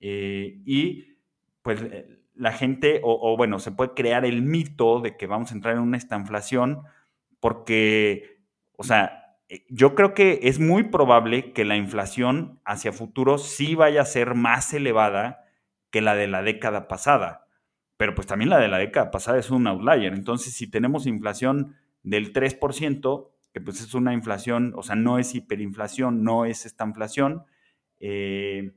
[0.00, 1.16] Eh, y
[1.62, 1.82] pues
[2.34, 5.80] la gente, o, bueno, se puede crear el mito de que vamos a entrar en
[5.80, 6.82] una estanflación,
[7.40, 8.42] porque,
[8.76, 13.74] o sea, eh, yo creo que es muy probable que la inflación hacia futuro sí
[13.74, 15.46] vaya a ser más elevada
[15.90, 17.43] que la de la década pasada.
[17.96, 20.12] Pero pues también la de la década pasada es un outlier.
[20.14, 25.34] Entonces, si tenemos inflación del 3%, que pues es una inflación, o sea, no es
[25.34, 27.44] hiperinflación, no es estanflación,
[28.00, 28.72] eh,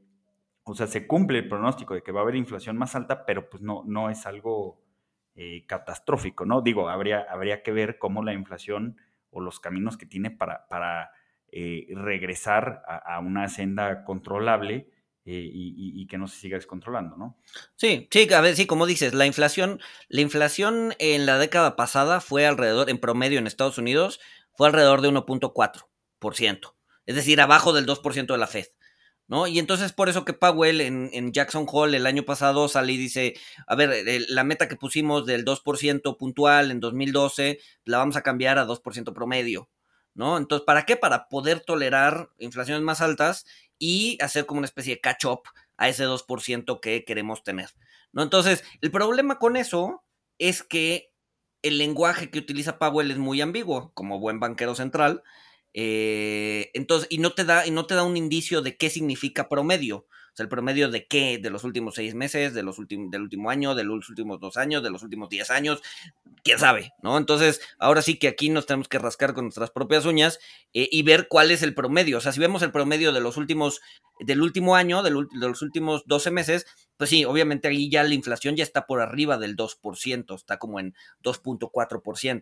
[0.63, 3.49] o sea, se cumple el pronóstico de que va a haber inflación más alta, pero
[3.49, 4.81] pues no, no es algo
[5.35, 6.61] eh, catastrófico, ¿no?
[6.61, 8.97] Digo, habría, habría que ver cómo la inflación
[9.31, 11.11] o los caminos que tiene para, para
[11.51, 14.89] eh, regresar a, una senda controlable
[15.29, 17.37] eh, y, que no se siga descontrolando, ¿no?
[17.75, 22.21] Sí, sí, a ver, sí, como dices, la inflación, la inflación en la década pasada
[22.21, 24.21] fue alrededor, en promedio en Estados Unidos,
[24.53, 28.67] fue alrededor de 1.4%, es decir, abajo del 2% de la Fed.
[29.27, 29.47] ¿no?
[29.47, 33.33] Y entonces por eso que Powell en, Jackson Hole el año pasado sale y dice,
[33.67, 38.59] a ver, la meta que pusimos del 2% puntual en 2012, la vamos a cambiar
[38.59, 39.69] a 2% promedio,
[40.13, 40.37] ¿no?
[40.37, 40.95] Entonces, ¿para qué?
[40.95, 43.45] Para poder tolerar inflaciones más altas
[43.79, 45.41] y hacer como una especie de catch-up
[45.77, 47.69] a ese 2% que queremos tener,
[48.11, 48.23] ¿no?
[48.23, 50.03] Entonces, el problema con eso
[50.39, 51.11] es que
[51.61, 55.23] el lenguaje que utiliza Powell es muy ambiguo, como buen banquero central,
[55.73, 59.49] eh, entonces, y no te da, y no te da un indicio de qué significa
[59.49, 60.07] promedio.
[60.39, 63.83] El promedio de qué, de los últimos seis meses, de los del último año, de
[63.83, 65.81] los últimos dos años, de los últimos diez años,
[66.43, 67.17] quién sabe, ¿no?
[67.17, 70.39] Entonces, ahora sí que aquí nos tenemos que rascar con nuestras propias uñas
[70.73, 72.17] eh, y ver cuál es el promedio.
[72.17, 73.81] O sea, si vemos el promedio de los últimos,
[74.19, 76.65] del último año, de los últimos 12 meses,
[76.97, 80.79] pues sí, obviamente ahí ya la inflación ya está por arriba del 2%, está como
[80.79, 82.41] en 2.4%.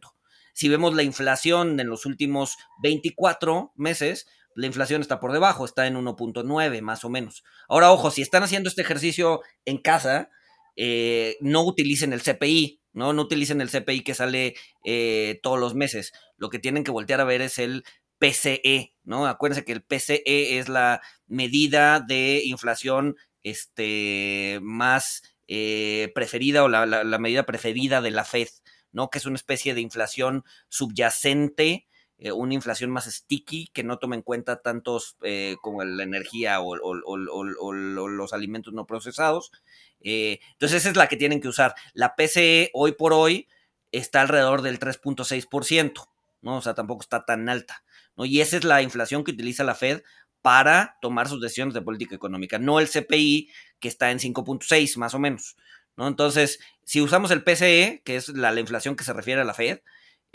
[0.53, 5.85] Si vemos la inflación en los últimos 24 meses, la inflación está por debajo, está
[5.85, 7.43] en 1.9 más o menos.
[7.67, 10.29] Ahora, ojo, si están haciendo este ejercicio en casa,
[10.75, 13.13] eh, no utilicen el CPI, ¿no?
[13.13, 16.13] No utilicen el CPI que sale eh, todos los meses.
[16.37, 17.83] Lo que tienen que voltear a ver es el
[18.17, 19.27] PCE, ¿no?
[19.27, 27.19] Acuérdense que el PCE es la medida de inflación este, más eh, preferida o la
[27.19, 28.47] medida preferida de la FED.
[28.95, 29.09] ¿no?
[29.09, 31.85] Que es una especie de inflación subyacente,
[32.17, 36.61] eh, una inflación más sticky, que no toma en cuenta tantos eh, como la energía
[36.61, 39.51] o, los alimentos no procesados.
[40.01, 41.75] Eh, entonces esa es la que tienen que usar.
[41.93, 43.47] La PCE hoy por hoy
[43.91, 46.07] está alrededor del 3.6%,
[46.41, 46.57] ¿no?
[46.57, 47.83] O sea, tampoco está tan alta,
[48.15, 48.25] ¿no?
[48.25, 50.01] Y esa es la inflación que utiliza la Fed
[50.41, 53.49] para tomar sus decisiones de política económica, no el CPI
[53.79, 55.57] que está en 5.6 más o menos.
[55.97, 56.07] ¿no?
[56.07, 59.79] Entonces, si usamos el PCE, que es la, inflación que se refiere a la Fed,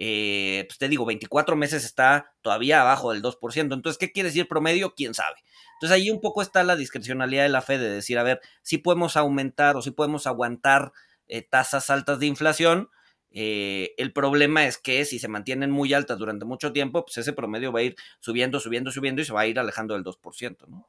[0.03, 3.75] eh, pues te digo, 24 meses está todavía abajo del 2%.
[3.75, 4.95] Entonces, ¿qué quiere decir promedio?
[4.95, 5.37] ¿Quién sabe?
[5.75, 8.79] Entonces ahí un poco está la discrecionalidad de la Fed de decir, a ver, si
[8.79, 10.93] podemos aumentar o si podemos aguantar
[11.29, 12.89] eh, tasas altas de inflación.
[13.31, 17.35] Eh, el problema es que si se mantienen muy altas durante mucho tiempo, pues ese
[17.35, 20.67] promedio va a ir subiendo, subiendo, subiendo y se va a ir alejando del 2%,
[20.67, 20.89] ¿no?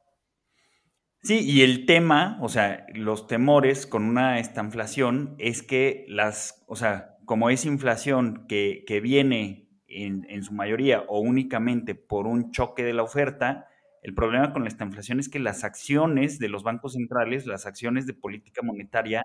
[1.22, 6.64] Sí, y el tema, o sea, los temores con una esta inflación es que las,
[6.66, 12.50] o sea, como es inflación que, viene en, en, su mayoría o únicamente por un
[12.50, 13.68] choque de la oferta,
[14.02, 18.06] el problema con esta inflación es que las acciones de los bancos centrales, las acciones
[18.06, 19.22] de política monetaria,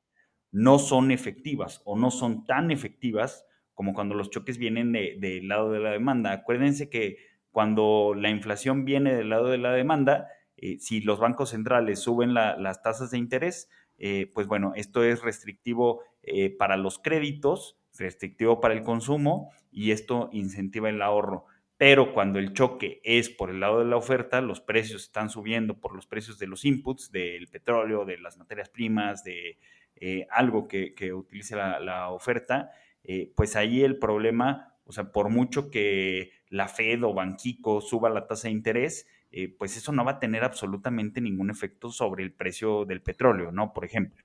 [0.54, 5.74] no son efectivas o no son tan efectivas como cuando los choques vienen del lado
[5.74, 6.32] de la demanda.
[6.32, 7.18] Acuérdense que
[7.52, 12.34] cuando la inflación viene del lado de la demanda, eh, si los bancos centrales suben
[12.34, 18.60] las tasas de interés, eh, pues bueno, esto es restrictivo eh, para los créditos, restrictivo
[18.60, 21.46] para el consumo y esto incentiva el ahorro.
[21.78, 25.80] Pero cuando el choque es por el lado de la oferta, los precios están subiendo
[25.80, 29.60] por los precios de los inputs, del petróleo, de las materias primas, de
[29.96, 32.72] eh, algo que, utilice la, oferta,
[33.04, 38.10] eh, pues ahí el problema, o sea, por mucho que la Fed o Banquico suba
[38.10, 42.24] la tasa de interés, eh, pues eso no va a tener absolutamente ningún efecto sobre
[42.24, 43.74] el precio del petróleo, ¿no?
[43.74, 44.24] Por ejemplo.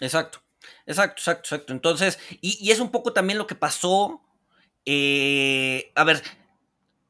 [0.00, 0.40] Exacto,
[0.86, 1.72] exacto, exacto, exacto.
[1.72, 4.22] Entonces, y, y es un poco también lo que pasó.
[4.86, 6.22] a ver,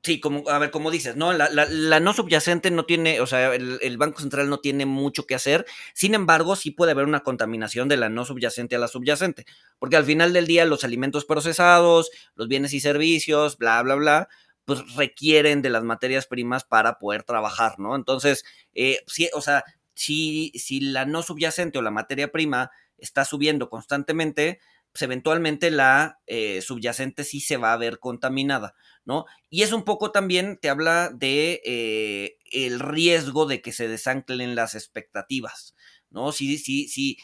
[0.05, 1.33] Sí, como, a ver, como dices, ¿no?
[1.33, 5.35] La, la, no subyacente no tiene, o sea, el, Banco Central no tiene mucho que
[5.35, 5.65] hacer.
[5.95, 9.47] Sin embargo, sí puede haber una contaminación de la no subyacente a la subyacente.
[9.79, 14.29] Porque al final del día, los alimentos procesados, los bienes y servicios, bla, bla, bla,
[14.67, 17.97] pues requieren de las materias primas para poder trabajar, ¿no?
[17.97, 19.65] Entonces, eh, sí, o sea,
[19.95, 24.61] si, si la no subyacente o la materia prima está subiendo constantemente,
[24.93, 29.25] pues eventualmente la eh, subyacente sí se va a ver contaminada, ¿no?
[29.51, 34.55] Y es un poco también, te habla de eh, el riesgo de que se desanclen
[34.55, 35.75] las expectativas,
[36.11, 36.31] ¿no?
[36.31, 37.19] Si, si, si,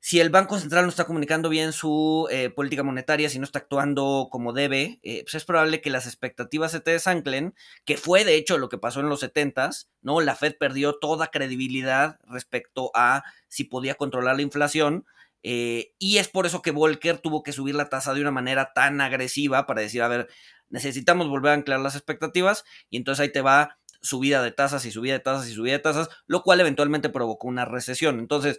[0.00, 3.58] si el Banco Central no está comunicando bien su eh, política monetaria, si no está
[3.58, 8.36] actuando como debe, pues es probable que las expectativas se te desanclen, que fue de
[8.36, 10.20] hecho lo que pasó en los 70s, ¿no?
[10.20, 15.04] La Fed perdió toda credibilidad respecto a si podía controlar la inflación,
[15.42, 18.72] eh, y es por eso que Volcker tuvo que subir la tasa de una manera
[18.74, 20.28] tan agresiva para decir, a ver,
[20.68, 24.90] necesitamos volver a anclar las expectativas y entonces ahí te va subida de tasas y
[24.90, 28.18] subida de tasas y subida de tasas, lo cual eventualmente provocó una recesión.
[28.18, 28.58] Entonces,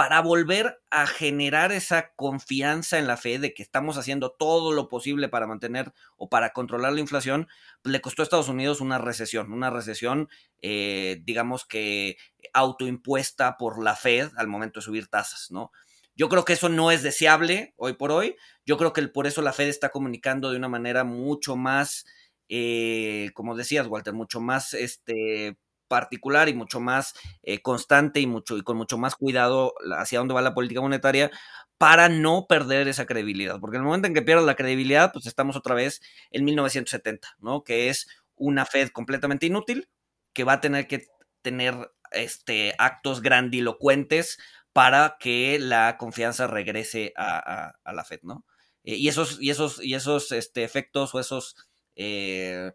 [0.00, 4.88] para volver a generar esa confianza en la fe de que estamos haciendo todo lo
[4.88, 7.48] posible para mantener o para controlar la inflación,
[7.84, 10.30] le costó a Estados Unidos una recesión, una recesión,
[10.62, 12.16] eh, digamos que
[12.54, 15.70] autoimpuesta por la Fed al momento de subir tasas, ¿no?
[16.16, 18.36] Yo creo que eso no es deseable hoy por hoy.
[18.64, 22.06] Yo creo que por eso la Fed está comunicando de una manera mucho más,
[22.48, 25.58] eh, como decías, Walter, mucho más este,
[25.90, 30.32] particular y mucho más eh, constante y, mucho, y con mucho más cuidado hacia dónde
[30.32, 31.30] va la política monetaria
[31.76, 33.58] para no perder esa credibilidad.
[33.58, 36.00] Porque en el momento en que pierdas la credibilidad, pues estamos otra vez
[36.30, 37.64] en 1970, ¿no?
[37.64, 39.88] Que es una Fed completamente inútil,
[40.32, 41.06] que va a tener que
[41.42, 41.74] tener
[42.12, 44.38] este, actos grandilocuentes
[44.72, 48.44] para que la confianza regrese a, la Fed, ¿no?
[48.84, 51.56] Eh, y esos, y esos, y esos este, efectos o esos,
[51.96, 52.72] eh,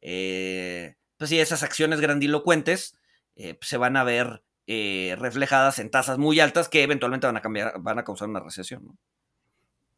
[0.00, 2.98] eh, pues sí, esas acciones grandilocuentes
[3.60, 7.98] se van a ver reflejadas en tasas muy altas que eventualmente van a cambiar, van
[7.98, 8.98] a causar una recesión, ¿no?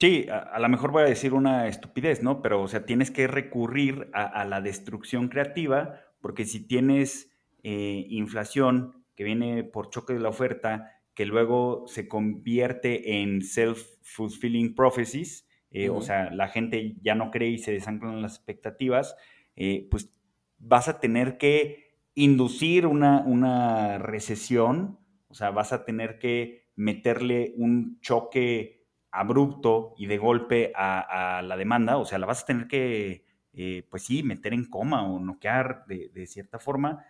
[0.00, 2.40] Sí, a, lo mejor voy a decir una estupidez, ¿no?
[2.40, 7.30] Pero, o sea, tienes que recurrir a, la destrucción creativa, porque si tienes
[7.62, 15.48] inflación que viene por choque de la oferta que luego se convierte en self-fulfilling prophecies,
[15.72, 19.16] eh, o sea, la gente ya no cree y se desanclan las expectativas,
[19.56, 20.14] eh, pues
[20.58, 27.54] vas a tener que inducir una, una, recesión, o sea, vas a tener que meterle
[27.56, 32.66] un choque abrupto y de golpe a, la demanda, o sea, la vas a tener
[32.66, 37.04] que, eh, pues sí, meter en coma o noquear de, de cierta forma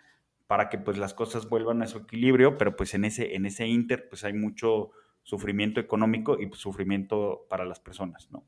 [0.49, 3.67] para que pues las cosas vuelvan a su equilibrio, pero pues en ese, en ese
[3.67, 4.91] inter pues hay mucho
[5.23, 8.45] sufrimiento económico y pues, sufrimiento para las personas, ¿no?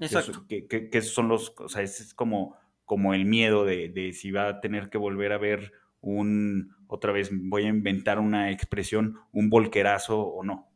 [0.00, 0.46] Exacto.
[0.48, 2.56] Que, que, son los, o sea, es como,
[2.88, 7.12] como el miedo de, de, si va a tener que volver a ver un, otra
[7.12, 10.72] vez voy a inventar una expresión, un volquerazo o no.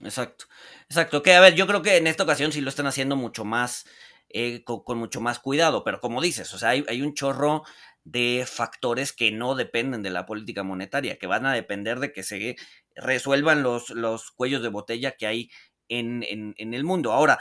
[0.00, 0.44] Exacto,
[0.84, 1.20] exacto.
[1.20, 3.86] Que a ver, yo creo que en esta ocasión sí lo están haciendo mucho más,
[4.28, 7.64] eh, con, mucho más cuidado, pero como dices, o sea, hay, hay un chorro
[8.04, 12.22] de factores que no dependen de la política monetaria, que van a depender de que
[12.22, 12.54] se
[12.94, 15.50] resuelvan los, los cuellos de botella que hay
[15.88, 16.24] en,
[16.56, 17.12] en, el mundo.
[17.12, 17.38] Ahora,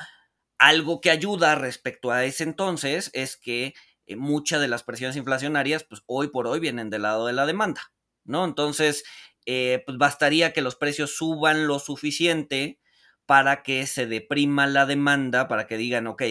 [0.57, 3.73] algo que ayuda respecto a ese entonces es que
[4.11, 7.45] eh, muchas de las presiones inflacionarias, pues hoy por hoy vienen del lado de la
[7.45, 7.91] demanda,
[8.23, 8.45] ¿no?
[8.45, 9.03] Entonces,
[9.45, 12.79] eh, pues bastaría que los precios suban lo suficiente
[13.25, 16.23] para que se deprima la demanda, para que digan, ok,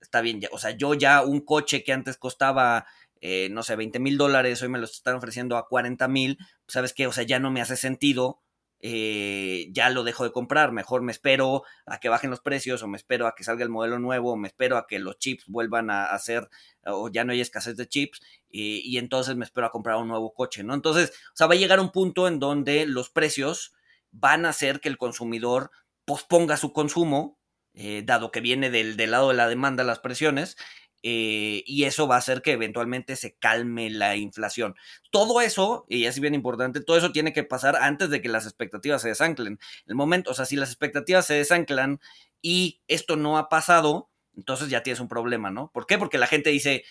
[0.00, 2.86] está bien, ya, o sea, yo ya un coche que antes costaba,
[3.20, 6.74] eh, no sé, 20 mil dólares, hoy me lo están ofreciendo a 40 mil, pues,
[6.74, 7.06] ¿sabes qué?
[7.06, 8.41] O sea, ya no me hace sentido
[8.84, 12.88] eh, ya lo dejo de comprar, mejor me espero a que bajen los precios o
[12.88, 15.44] me espero a que salga el modelo nuevo o me espero a que los chips
[15.46, 16.50] vuelvan a hacer
[16.84, 20.34] o ya no hay escasez de chips y, entonces me espero a comprar un nuevo
[20.34, 20.74] coche, ¿no?
[20.74, 23.72] Entonces, o sea, va a llegar un punto en donde los precios
[24.10, 25.70] van a hacer que el consumidor
[26.04, 27.38] posponga su consumo,
[27.74, 30.56] eh, dado que viene del, del, lado de la demanda las presiones,
[31.02, 34.76] eh, y eso va a hacer que eventualmente se calme la inflación.
[35.10, 38.44] Todo eso, y es bien importante, todo eso tiene que pasar antes de que las
[38.44, 39.58] expectativas se desanclen.
[39.86, 42.00] El momento, o sea, si las expectativas se desanclan
[42.40, 45.70] y esto no ha pasado, entonces ya tienes un problema, ¿no?
[45.72, 45.98] ¿Por qué?
[45.98, 46.84] Porque la gente dice,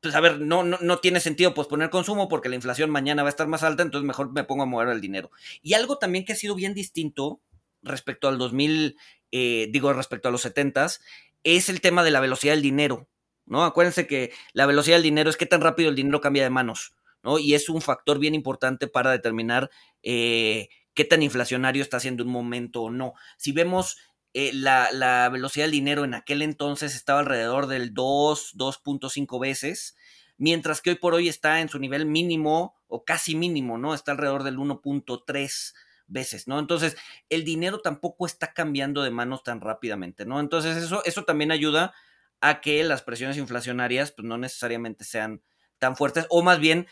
[0.00, 3.28] pues a ver, no, no, no, tiene sentido posponer consumo porque la inflación mañana va
[3.28, 5.30] a estar más alta, entonces mejor me pongo a mover el dinero.
[5.62, 7.40] Y algo también que ha sido bien distinto
[7.82, 8.96] respecto al 2000,
[9.32, 11.00] eh, digo, respecto a los 70s,
[11.44, 13.08] es el tema de la velocidad del dinero.
[13.48, 13.64] ¿No?
[13.64, 16.94] Acuérdense que la velocidad del dinero es qué tan rápido el dinero cambia de manos,
[17.22, 17.38] ¿no?
[17.38, 19.70] Y es un factor bien importante para determinar
[20.02, 23.14] eh, qué tan inflacionario está siendo un momento o no.
[23.36, 23.98] Si vemos
[24.34, 29.96] eh, la, velocidad del dinero en aquel entonces estaba alrededor del 2, 2.5 veces,
[30.36, 33.94] mientras que hoy por hoy está en su nivel mínimo o casi mínimo, ¿no?
[33.94, 35.74] Está alrededor del 1.3
[36.06, 36.58] veces, ¿no?
[36.58, 36.96] Entonces,
[37.28, 40.40] el dinero tampoco está cambiando de manos tan rápidamente, ¿no?
[40.40, 41.94] Entonces, eso, eso también ayuda
[42.40, 45.42] a que las presiones inflacionarias pues, no necesariamente sean
[45.78, 46.86] tan fuertes, o más bien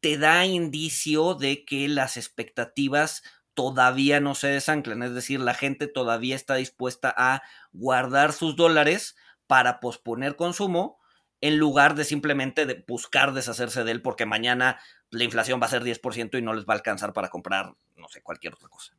[0.00, 3.22] te da indicio de que las expectativas
[3.54, 9.16] todavía no se desanclan, es decir, la gente todavía está dispuesta a guardar sus dólares
[9.48, 11.00] para posponer consumo
[11.40, 14.78] en lugar de simplemente buscar deshacerse de él porque mañana
[15.10, 18.08] la inflación va a ser 10% y no les va a alcanzar para comprar, no
[18.08, 18.94] sé, cualquier otra cosa.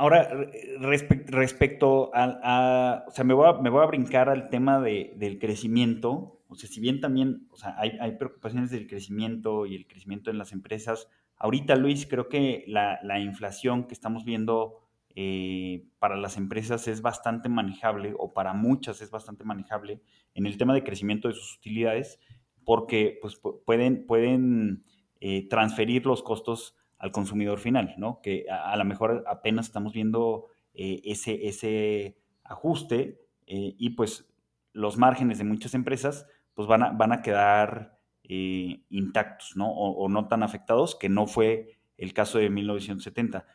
[0.00, 0.30] Ahora,
[0.78, 5.40] respecto a, o sea, me voy a, me voy a brincar al tema de, del
[5.40, 6.40] crecimiento.
[6.46, 10.30] O sea, si bien también, o sea, hay, hay, preocupaciones del crecimiento y el crecimiento
[10.30, 14.76] en las empresas, ahorita, Luis, creo que la, la inflación que estamos viendo
[15.16, 20.00] eh, para las empresas es bastante manejable, o para muchas es bastante manejable,
[20.34, 22.20] en el tema de crecimiento de sus utilidades,
[22.64, 24.84] porque pues, pueden, pueden
[25.20, 28.20] eh, transferir los costos al consumidor final, ¿no?
[28.22, 34.28] Que a, lo mejor apenas estamos viendo eh, ese, ese ajuste eh, y pues
[34.72, 39.70] los márgenes de muchas empresas pues van a, van a quedar eh, intactos, ¿no?
[39.70, 43.46] O, no tan afectados, que no fue el caso de 1970.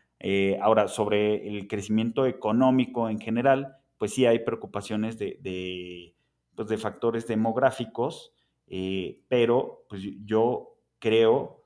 [0.61, 6.15] ahora, sobre el crecimiento económico en general, pues sí hay preocupaciones de, de,
[6.55, 8.33] pues de factores demográficos,
[9.27, 11.62] pero pues yo creo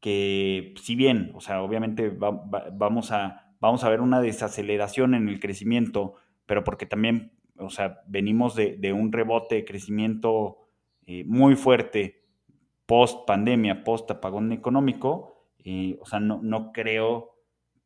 [0.00, 5.40] que si bien, o sea, obviamente vamos, a, vamos a ver una desaceleración en el
[5.40, 6.14] crecimiento,
[6.46, 10.58] pero porque también, o sea, venimos de, un rebote de crecimiento
[11.06, 12.24] eh, muy fuerte
[12.86, 17.34] post pandemia, post apagón económico, eh, o sea, no, no, creo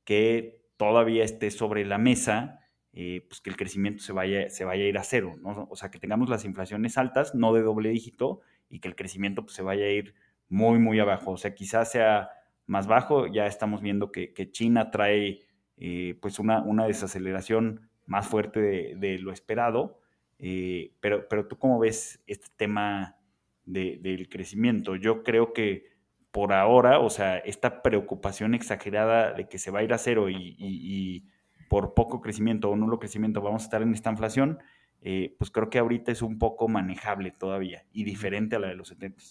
[0.04, 2.60] que todavía esté sobre la mesa,
[2.92, 5.66] eh, pues que el crecimiento se vaya, se vaya a ir a cero, ¿no?
[5.70, 9.42] O sea, que tengamos las inflaciones altas, no de doble dígito, y que el crecimiento
[9.42, 10.14] pues, se vaya a ir
[10.52, 11.32] muy, muy abajo.
[11.32, 12.30] O sea, quizás sea
[12.66, 13.26] más bajo.
[13.26, 15.40] Ya estamos viendo que, China trae
[15.78, 19.98] eh, pues una, una, desaceleración más fuerte de, lo esperado.
[20.38, 23.16] Eh, pero, pero tú cómo ves este tema
[23.64, 24.96] del crecimiento?
[24.96, 25.92] Yo creo que
[26.30, 30.28] por ahora, o sea, esta preocupación exagerada de que se va a ir a cero
[30.30, 31.24] y,
[31.68, 34.58] por poco crecimiento o nulo crecimiento vamos a estar en esta inflación,
[35.00, 38.74] eh, pues creo que ahorita es un poco manejable todavía y diferente a la de
[38.74, 39.22] los 70.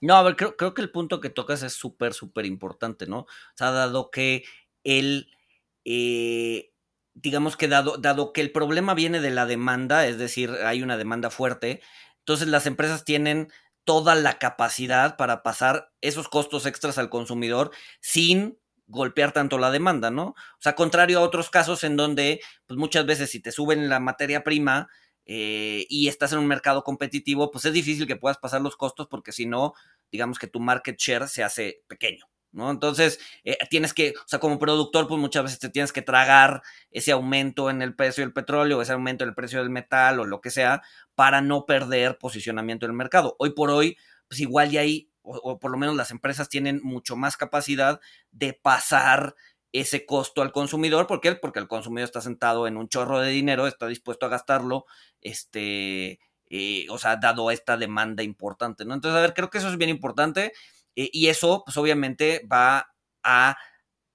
[0.00, 3.20] No, a ver, creo, creo que el punto que tocas es súper, súper importante, ¿no?
[3.20, 4.44] O sea, dado que
[4.84, 5.28] el,
[5.84, 6.72] eh,
[7.14, 10.96] digamos que dado, dado que el problema viene de la demanda, es decir, hay una
[10.96, 11.80] demanda fuerte,
[12.20, 13.50] entonces las empresas tienen
[13.84, 20.10] toda la capacidad para pasar esos costos extras al consumidor sin golpear tanto la demanda,
[20.10, 20.28] ¿no?
[20.28, 23.98] O sea, contrario a otros casos en donde, pues muchas veces si te suben la
[24.00, 24.88] materia prima,
[25.30, 29.08] eh, y estás en un mercado competitivo, pues es difícil que puedas pasar los costos
[29.08, 29.74] porque si no,
[30.10, 32.24] digamos que tu market share se hace pequeño.
[32.50, 32.70] ¿No?
[32.70, 36.62] Entonces, eh, tienes que, o sea, como productor, pues muchas veces te tienes que tragar
[36.90, 40.24] ese aumento en el precio del petróleo, ese aumento en el precio del metal o
[40.24, 40.80] lo que sea,
[41.14, 43.36] para no perder posicionamiento en el mercado.
[43.38, 43.98] Hoy por hoy,
[44.28, 48.00] pues igual ya hay, o, por lo menos las empresas tienen mucho más capacidad
[48.32, 49.34] de pasar
[49.72, 51.06] ese costo al consumidor.
[51.06, 51.34] ¿Por qué?
[51.34, 54.86] Porque el consumidor está sentado en un chorro de dinero, está dispuesto a gastarlo,
[55.20, 58.94] este, eh, o sea, dado esta demanda importante, ¿no?
[58.94, 60.52] Entonces, a ver, creo que eso es bien importante
[60.96, 63.56] eh, y eso, pues obviamente va a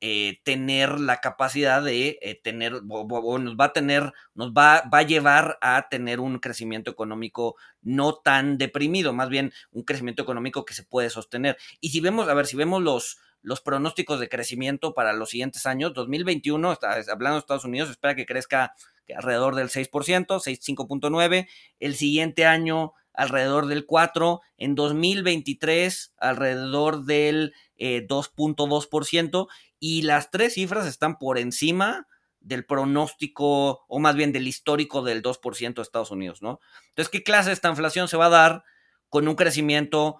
[0.02, 5.04] eh, tener la capacidad de tener, o, nos va a tener, nos va, va a
[5.04, 10.74] llevar a tener un crecimiento económico no tan deprimido, más bien un crecimiento económico que
[10.74, 11.58] se puede sostener.
[11.80, 15.66] Y si vemos, a ver, si vemos los, los pronósticos de crecimiento para los siguientes
[15.66, 18.74] años, 2021, hablando de Estados Unidos, espera que crezca
[19.16, 21.48] alrededor del 6%, 6,5.9%,
[21.80, 30.54] el siguiente año alrededor del 4%, en 2023 alrededor del 2.2%, eh, y las tres
[30.54, 32.08] cifras están por encima
[32.40, 36.60] del pronóstico, o más bien del histórico del 2% de Estados Unidos, ¿no?
[36.90, 38.64] Entonces, ¿qué clase de esta inflación se va a dar
[39.10, 40.18] con un crecimiento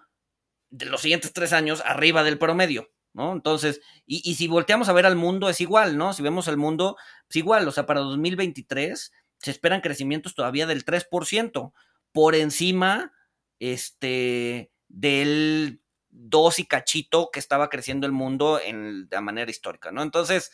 [0.70, 2.93] de los siguientes tres años arriba del promedio?
[3.14, 3.34] ¿No?
[3.34, 6.14] Entonces, y, si volteamos a ver al mundo es igual, ¿no?
[6.14, 6.98] Si vemos al mundo,
[7.30, 11.74] es igual, o sea, para 2023 se esperan crecimientos todavía del 3%,
[12.12, 13.12] por encima,
[13.60, 20.02] este, del 2 y cachito que estaba creciendo el mundo en, de manera histórica, ¿no?
[20.02, 20.52] Entonces,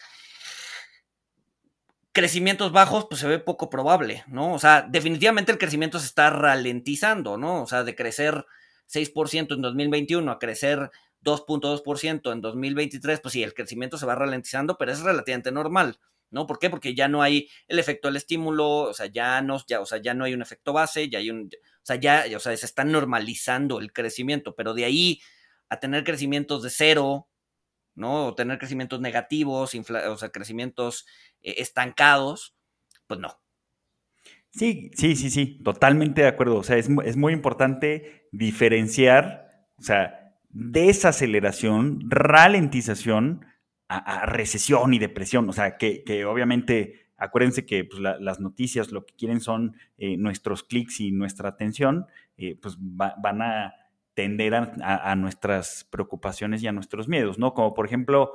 [2.11, 4.53] crecimientos bajos, pues se ve poco probable, ¿no?
[4.53, 7.63] O sea, definitivamente el crecimiento se está ralentizando, ¿no?
[7.63, 8.45] O sea, de crecer
[8.87, 10.91] 6% en 2021 a crecer
[11.21, 15.99] 2.2% en 2023, pues sí, el crecimiento se va ralentizando, pero es relativamente normal,
[16.31, 16.47] ¿no?
[16.47, 16.69] ¿Por qué?
[16.69, 19.99] Porque ya no hay el efecto del estímulo, o sea, ya no, ya, o sea,
[20.01, 22.65] ya no hay un efecto base, ya hay un, o sea, ya, o sea, se
[22.65, 25.21] está normalizando el crecimiento, pero de ahí
[25.69, 27.29] a tener crecimientos de cero,
[27.95, 28.27] ¿no?
[28.27, 31.05] O tener crecimientos negativos, o sea, crecimientos
[31.41, 32.55] eh, estancados,
[33.07, 33.39] pues no.
[34.51, 36.57] Sí, sí, sí, sí, totalmente de acuerdo.
[36.57, 43.45] O sea, es, es muy importante diferenciar, o sea, desaceleración, ralentización
[43.87, 45.49] a, recesión y depresión.
[45.49, 50.63] O sea, que, obviamente, acuérdense que pues, las noticias lo que quieren son eh, nuestros
[50.63, 52.05] clics y nuestra atención,
[52.37, 53.73] eh, pues van a
[54.13, 57.53] tender a, nuestras preocupaciones y a nuestros miedos, ¿no?
[57.53, 58.33] Como por ejemplo,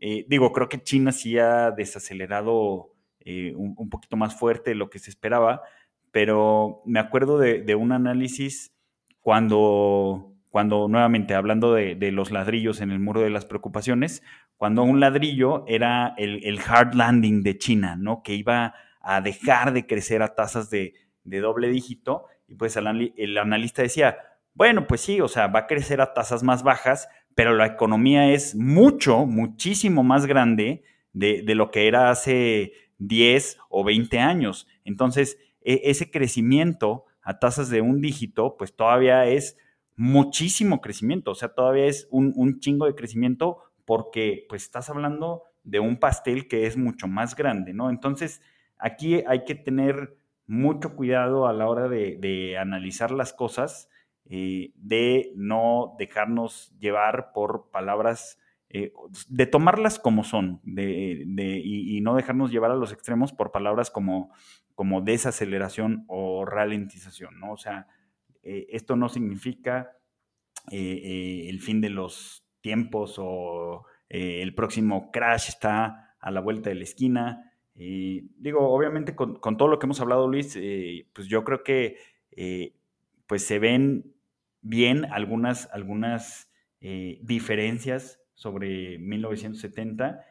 [0.00, 2.94] eh, digo, creo que China sí ha desacelerado
[3.24, 5.62] un, poquito más fuerte de lo que se esperaba,
[6.10, 8.74] pero me acuerdo de un análisis
[9.20, 14.22] cuando cuando nuevamente hablando de, los ladrillos en el muro de las preocupaciones,
[14.56, 18.22] cuando un ladrillo era el, hard landing de China, ¿no?
[18.22, 20.94] Que iba a dejar de crecer a tasas de,
[21.24, 24.18] doble dígito, y pues el, analista decía,
[24.54, 28.32] bueno, pues sí, o sea, va a crecer a tasas más bajas, pero la economía
[28.32, 30.82] es mucho, muchísimo más grande
[31.12, 34.66] de, lo que era hace 10 o 20 años.
[34.84, 39.56] Entonces, e, ese crecimiento a tasas de un dígito, pues todavía es
[40.00, 45.78] muchísimo crecimiento, o sea, todavía es un, chingo de crecimiento porque pues estás hablando de
[45.78, 47.90] un pastel que es mucho más grande, ¿no?
[47.90, 48.40] Entonces,
[48.78, 53.90] aquí hay que tener mucho cuidado a la hora de, analizar las cosas,
[54.24, 58.38] eh, de no dejarnos llevar por palabras,
[58.70, 58.94] eh,
[59.28, 64.32] de tomarlas como son, de, y, no dejarnos llevar a los extremos por palabras como,
[64.74, 67.52] como desaceleración o ralentización, ¿no?
[67.52, 67.86] O sea,
[68.42, 69.92] eh, esto no significa
[70.70, 76.68] eh, eh, el fin de los tiempos o el próximo crash está a la vuelta
[76.68, 77.52] de la esquina.
[77.74, 80.58] digo, obviamente con, todo lo que hemos hablado, Luis,
[81.12, 81.96] pues yo creo que
[83.28, 84.12] pues se ven
[84.62, 90.24] bien algunas, algunas diferencias sobre 1970.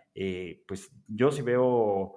[0.68, 2.16] pues yo sí veo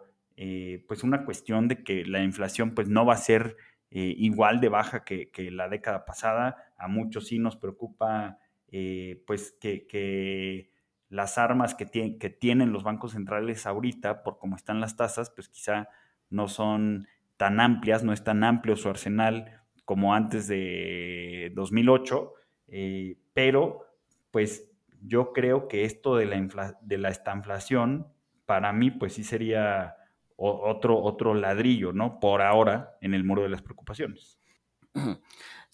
[0.88, 3.56] pues una cuestión de que la inflación pues no va a ser
[3.94, 6.72] eh, igual de baja que, la década pasada.
[6.78, 8.38] A muchos sí nos preocupa
[8.68, 10.70] eh, pues que,
[11.10, 15.90] las armas que, tienen los bancos centrales ahorita, por cómo están las tasas, pues quizá
[16.30, 22.32] no son tan amplias, no es tan amplio su arsenal como antes de 2008,
[22.68, 23.84] eh, pero
[24.30, 24.70] pues
[25.02, 28.06] yo creo que esto de la, de la estanflación,
[28.46, 29.96] para mí pues sí sería
[30.36, 32.20] otro, otro ladrillo, ¿no?
[32.20, 34.38] Por ahora, en el muro de las preocupaciones.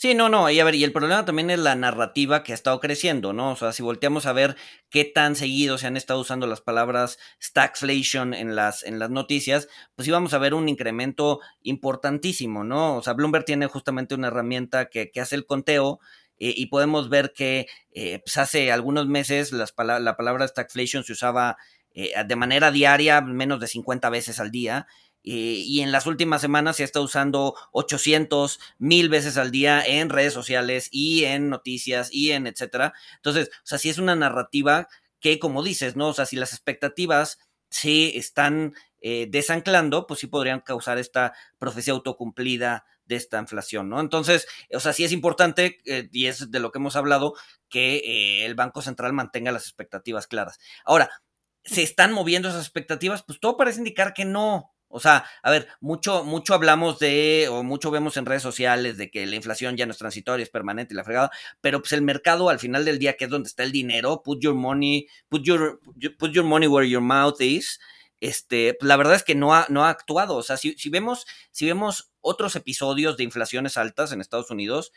[0.01, 2.55] Sí, no, no, y a ver, y el problema también es la narrativa que ha
[2.55, 3.51] estado creciendo, ¿no?
[3.51, 4.57] O sea, si volteamos a ver
[4.91, 9.67] qué tan seguido se han estado usando las palabras stagflation en las, en las noticias,
[9.97, 12.95] pues íbamos a ver un incremento importantísimo, ¿no?
[12.97, 15.99] O sea, Bloomberg tiene justamente una herramienta que, hace el conteo
[16.39, 21.13] eh, y podemos ver que eh, pues hace algunos meses las la palabra stagflation se
[21.13, 21.57] usaba
[21.95, 24.87] eh, de manera diaria, menos de 50 veces al día.
[25.25, 30.09] Eh, y en las últimas semanas se está usando 800, mil veces al día en
[30.11, 32.95] redes sociales y en noticias y en etcétera.
[33.17, 34.89] Entonces, o sea, si es una narrativa
[35.21, 36.09] que, como dices, ¿no?
[36.09, 37.39] O sea, si las expectativas
[37.71, 44.01] si están eh, desanclando, pues sí podrían causar esta profecía autocumplida de esta inflación, ¿no?
[44.01, 45.79] Entonces, o sea, sí es importante,
[46.13, 47.35] y es de lo que hemos hablado,
[47.69, 50.59] que el Banco Central mantenga las expectativas claras.
[50.85, 51.11] Ahora,
[51.69, 53.23] ¿se están moviendo esas expectativas?
[53.23, 54.73] Pues todo parece indicar que no.
[54.91, 59.11] O sea, a ver, mucho, mucho hablamos de, o mucho vemos en redes sociales de
[59.11, 62.01] que la inflación ya no es transitoria, es permanente y la fregada, pero pues el
[62.01, 65.43] mercado al final del día, que es donde está el dinero, put your money, put
[65.43, 65.79] your,
[66.19, 67.79] put your money where your mouth is,
[68.21, 70.37] este, la verdad es que no ha, no ha actuado.
[70.37, 74.93] O sea, si, vemos, si vemos otros episodios de inflaciones altas en Estados Unidos,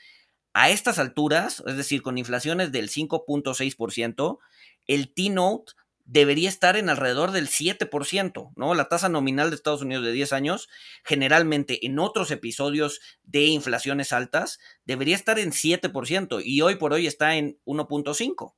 [0.54, 4.40] a estas alturas, es decir, con inflaciones del 5.6%,
[4.88, 5.74] el T-Note
[6.06, 8.76] debería estar en alrededor del 7%, ¿no?
[8.76, 10.70] La tasa nominal de Estados Unidos de 10 años,
[11.04, 17.08] generalmente en otros episodios de inflaciones altas, debería estar en 7% y hoy por hoy
[17.08, 18.56] está en 1.5,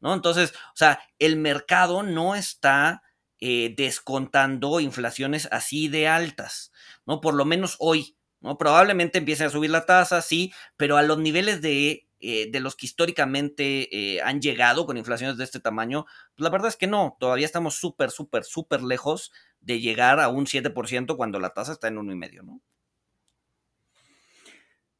[0.00, 0.14] ¿no?
[0.14, 3.02] Entonces, o sea, el mercado no está
[3.40, 6.72] eh, descontando inflaciones así de altas,
[7.06, 7.20] ¿no?
[7.20, 8.56] Por lo menos hoy, ¿no?
[8.56, 12.74] Probablemente empiecen a subir la tasa, sí, pero a los niveles de, eh, de los
[12.74, 16.86] que históricamente eh, han llegado con inflaciones de este tamaño, pues la verdad es que
[16.86, 21.72] no, todavía estamos súper, súper, súper lejos de llegar a un 7% cuando la tasa
[21.72, 22.60] está en uno y medio, ¿no?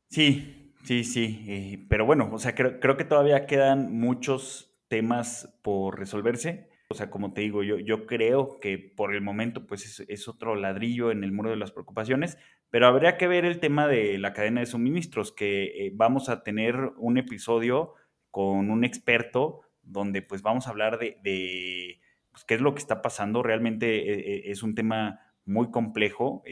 [0.09, 5.99] Sí, sí, sí, pero bueno, o sea, creo, creo que todavía quedan muchos temas por
[5.99, 6.68] resolverse.
[6.89, 10.55] O sea, como te digo, yo, yo creo que por el momento pues es, otro
[10.55, 12.39] ladrillo en el muro de las preocupaciones,
[12.75, 16.43] pero habría que ver el tema de la cadena de suministros, que eh, vamos a
[16.43, 17.95] tener un episodio
[18.33, 22.01] con un experto donde pues vamos a hablar de,
[22.33, 23.45] pues, qué es lo que está pasando.
[23.45, 26.43] Realmente eh, eh, es un tema muy complejo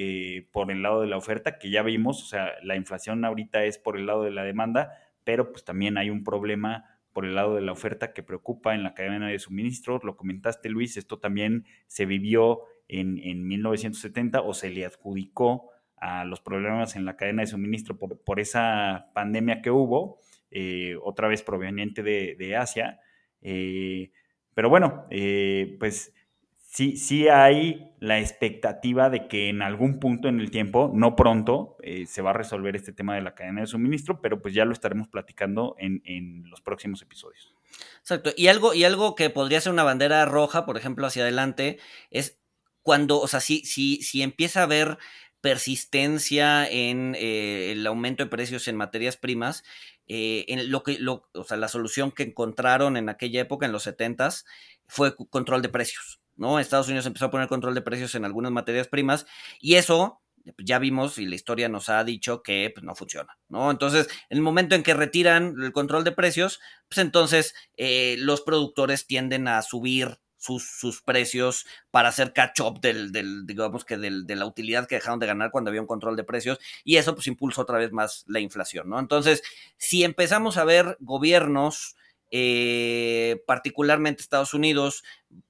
[0.53, 3.79] por el lado de la oferta, que ya vimos, o sea, la inflación ahorita es
[3.79, 4.93] por el lado de la demanda,
[5.25, 8.85] pero pues también hay un problema por el lado de la oferta que preocupa en
[8.85, 10.05] la cadena de suministros.
[10.05, 15.72] Lo comentaste, Luis, esto también se vivió en, 1970 o se le adjudicó
[16.03, 20.19] a los problemas en la cadena de suministro por, esa pandemia que hubo,
[20.51, 22.99] eh, otra vez proveniente de, Asia.
[23.41, 24.11] Eh,
[24.53, 26.13] pero bueno, eh, pues
[26.59, 31.77] sí, sí hay la expectativa de que en algún punto en el tiempo, no pronto,
[32.07, 34.73] se va a resolver este tema de la cadena de suministro, pero pues ya lo
[34.73, 37.55] estaremos platicando en, los próximos episodios.
[38.01, 38.33] Exacto.
[38.37, 41.79] Y algo, y algo que podría ser una bandera roja, por ejemplo, hacia adelante,
[42.11, 42.43] es
[42.83, 44.99] cuando, o sea, si, si, si empieza a haber
[45.43, 49.65] persistencia en eh, el aumento de precios en materias primas,
[50.07, 53.87] eh, en lo que, o sea, la solución que encontraron en aquella época, en los
[53.87, 54.45] 70s,
[54.87, 56.21] fue control de precios.
[56.37, 56.59] ¿no?
[56.59, 59.27] Estados Unidos empezó a poner control de precios en algunas materias primas
[59.61, 63.39] y eso pues, ya vimos y la historia nos ha dicho que pues, no funciona,
[63.49, 63.71] ¿no?
[63.71, 68.41] Entonces, en el momento en que retiran el control de precios, pues entonces eh, los
[68.41, 73.13] productores tienden a subir sus, precios para hacer catch up del,
[73.47, 76.59] digamos que de la utilidad que dejaron de ganar cuando había un control de precios
[76.85, 78.99] y eso pues impulsa otra vez más la inflación, ¿no?
[78.99, 79.43] Entonces,
[79.77, 81.97] si empezamos a ver gobiernos
[82.35, 85.05] eh, particularmente Estados Unidos,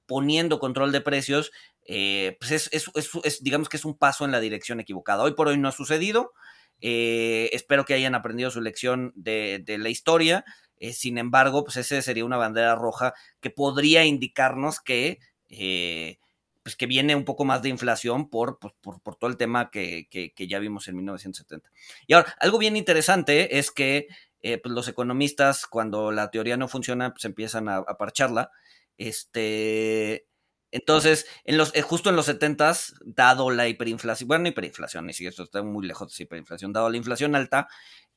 [0.05, 1.51] poniendo control de precios,
[1.85, 5.23] eh, pues es, digamos que es un paso en la dirección equivocada.
[5.23, 6.33] Hoy por hoy no ha sucedido.
[6.81, 10.43] Eh, espero que hayan aprendido su lección de, la historia.
[10.93, 15.19] Sin embargo, pues ese sería una bandera roja que podría indicarnos que,
[16.63, 20.07] pues que viene un poco más de inflación por, pues, por, todo el tema que,
[20.09, 21.69] que, ya vimos en 1970.
[22.07, 24.07] Y ahora, algo bien interesante es que
[24.43, 28.51] eh, pues los economistas, cuando la teoría no funciona, pues empiezan a, parcharla.
[28.97, 30.27] Este,
[30.69, 32.73] entonces, en los, eh, justo en los 70
[33.05, 36.97] dado la hiperinflación, bueno, hiperinflación, ni siquiera esto está muy lejos de hiperinflación, dado la
[36.97, 37.69] inflación alta,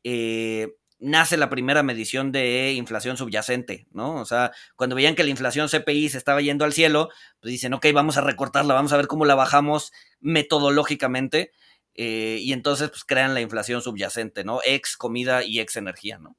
[0.03, 4.15] eh, nace la primera medición de inflación subyacente, ¿no?
[4.15, 7.75] O sea, cuando veían que la inflación CPI se estaba yendo al cielo, pues dicen,
[7.75, 11.53] ok, vamos a recortarla, vamos a ver cómo la bajamos metodológicamente.
[11.95, 14.61] Eh, y entonces pues crean la inflación subyacente, ¿no?
[14.65, 16.37] Ex comida y ex energía, ¿no?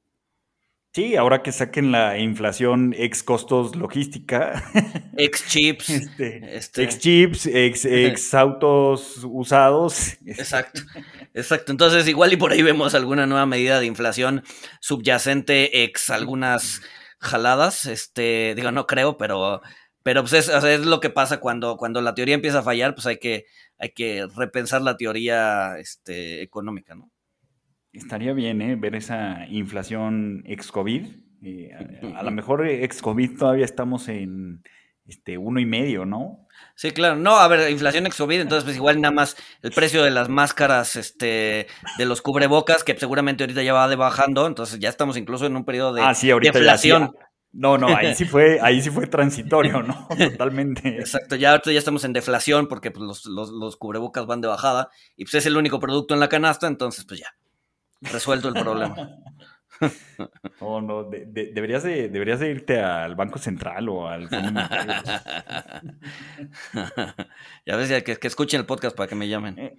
[0.98, 4.64] Sí, ahora que saquen la inflación ex costos logística.
[5.16, 5.88] Ex chips.
[5.90, 6.82] Este, este.
[6.82, 10.18] Ex chips, ex, autos usados.
[10.26, 10.80] Exacto,
[11.34, 11.70] exacto.
[11.70, 14.42] Entonces igual y por ahí vemos alguna nueva medida de inflación
[14.80, 16.82] subyacente ex algunas
[17.20, 17.86] jaladas.
[17.86, 19.62] Este, digo, no creo, pero,
[20.02, 23.06] pero pues es, es lo que pasa cuando, cuando la teoría empieza a fallar, pues
[23.06, 23.46] hay que,
[23.78, 27.08] hay que repensar la teoría este, económica, ¿no?
[27.98, 28.76] Estaría bien, ¿eh?
[28.76, 31.06] Ver esa inflación ex-COVID.
[31.42, 31.70] Eh,
[32.16, 34.62] a, lo mejor ex-COVID todavía estamos en
[35.06, 36.46] este uno y medio, ¿no?
[36.74, 37.16] Sí, claro.
[37.16, 40.96] No, a ver, inflación ex-COVID, entonces pues igual nada más el precio de las máscaras,
[40.96, 41.66] este,
[41.98, 45.56] de los cubrebocas, que seguramente ahorita ya va de bajando, entonces ya estamos incluso en
[45.56, 47.12] un periodo de ah, sí, ahorita inflación.
[47.50, 50.06] No, no, ahí sí fue, ahí sí fue transitorio, ¿no?
[50.18, 50.98] Totalmente.
[50.98, 54.90] Exacto, ya ya estamos en deflación porque pues, los, los, los, cubrebocas van de bajada
[55.16, 57.34] y pues es el único producto en la canasta, entonces pues ya,
[58.00, 59.10] resuelto el problema.
[60.60, 64.60] No, no, de, de, deberías, de, deberías de irte al Banco Central o al Fondo
[67.64, 69.56] ya ves, que, que, escuchen el podcast para que me llamen.
[69.56, 69.76] Eh.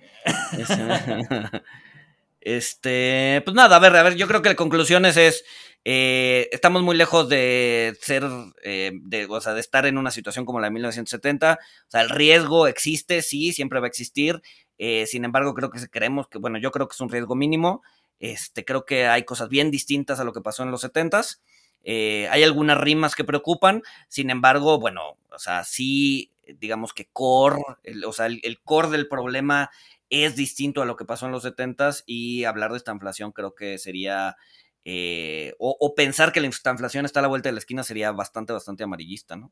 [2.42, 5.44] Este, pues nada, a ver, a ver, yo creo que la conclusión es,
[5.86, 8.24] eh, estamos muy lejos de ser,
[8.64, 11.54] eh, de, o sea, de estar en una situación como la de 1970.
[11.54, 14.42] O sea, el riesgo existe, sí, siempre va a existir.
[14.78, 17.82] Eh, sin embargo, creo que creemos que, bueno, yo creo que es un riesgo mínimo.
[18.20, 21.40] Este, creo que hay cosas bien distintas a lo que pasó en los 70s.
[21.86, 27.62] hay algunas rimas que preocupan, sin embargo, bueno, o sea, sí, digamos que core,
[28.06, 29.70] o sea, el, el core del problema
[30.10, 33.54] es distinto a lo que pasó en los 70s y hablar de esta inflación creo
[33.54, 34.38] que sería,
[34.84, 38.54] eh, o, pensar que la inflación está a la vuelta de la esquina sería bastante,
[38.54, 39.52] bastante amarillista, ¿no?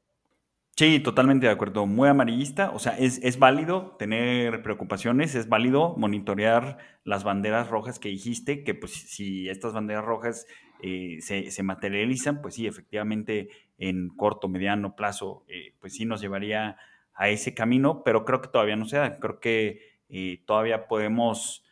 [0.77, 5.95] Sí, totalmente de acuerdo, muy amarillista, o sea, es, es válido tener preocupaciones, es válido
[5.97, 10.45] monitorear las banderas rojas que dijiste, que pues si estas banderas rojas
[10.83, 13.49] eh, se, se, materializan, pues sí, efectivamente
[13.79, 16.77] en corto, mediano plazo, eh, pues sí nos llevaría
[17.15, 21.63] a ese camino, pero creo que todavía no se da, creo que eh, todavía podemos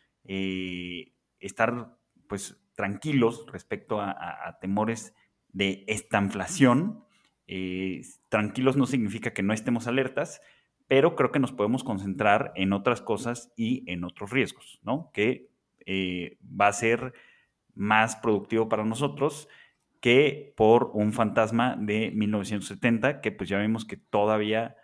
[1.38, 1.96] estar
[2.28, 5.14] pues tranquilos respecto a, temores
[5.52, 7.05] de esta inflación.
[7.46, 10.40] Eh, tranquilos no significa que no estemos alertas,
[10.88, 15.10] pero creo que nos podemos concentrar en otras cosas y en otros riesgos, ¿no?
[15.12, 15.50] Que
[15.88, 17.12] va a ser
[17.74, 19.48] más productivo para nosotros
[20.00, 24.76] que por un fantasma de 1970, que pues ya vemos que todavía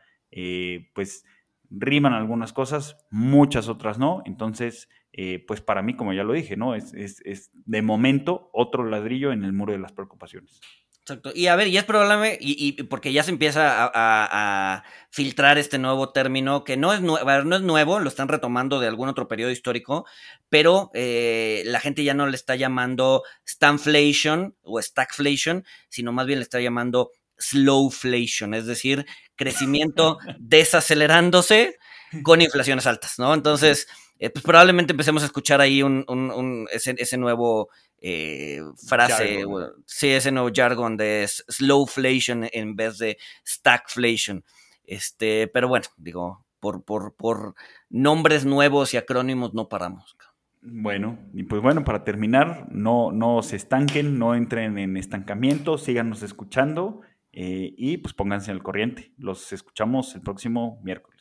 [0.95, 1.25] pues
[1.73, 4.23] riman algunas cosas, muchas otras no.
[4.27, 6.75] Entonces, eh, pues para mí, como ya lo dije, ¿no?
[6.75, 10.61] Es, es, es, de momento otro ladrillo en el muro de las preocupaciones.
[11.03, 11.33] Exacto.
[11.35, 15.59] Y a ver, y es probable, y, y porque ya se empieza a, a, filtrar
[15.59, 19.09] este nuevo término, que no es, nuevo, no es nuevo, lo están retomando de algún
[19.09, 20.07] otro periodo histórico,
[20.49, 26.39] pero eh, la gente ya no le está llamando stagflation o stagflation, sino más bien
[26.39, 31.79] le está llamando slowflation, es decir, crecimiento desacelerándose
[32.23, 33.35] con inflaciones altas, ¿no?
[33.35, 33.89] Entonces,
[34.21, 37.71] eh, pues probablemente empecemos a escuchar ahí un, un, ese, nuevo
[38.05, 39.45] eh, frase,
[39.87, 44.45] sí, ese nuevo jargon de slowflation en vez de stagflation.
[44.83, 47.55] Este, pero bueno, digo, por, por, por
[47.89, 50.17] nombres nuevos y acrónimos no paramos.
[50.63, 56.23] Bueno, y pues bueno, para terminar, no, no se estanquen, no entren en estancamiento, síganos
[56.23, 59.13] escuchando eh, y pues pónganse al corriente.
[59.17, 61.13] Los escuchamos el próximo miércoles.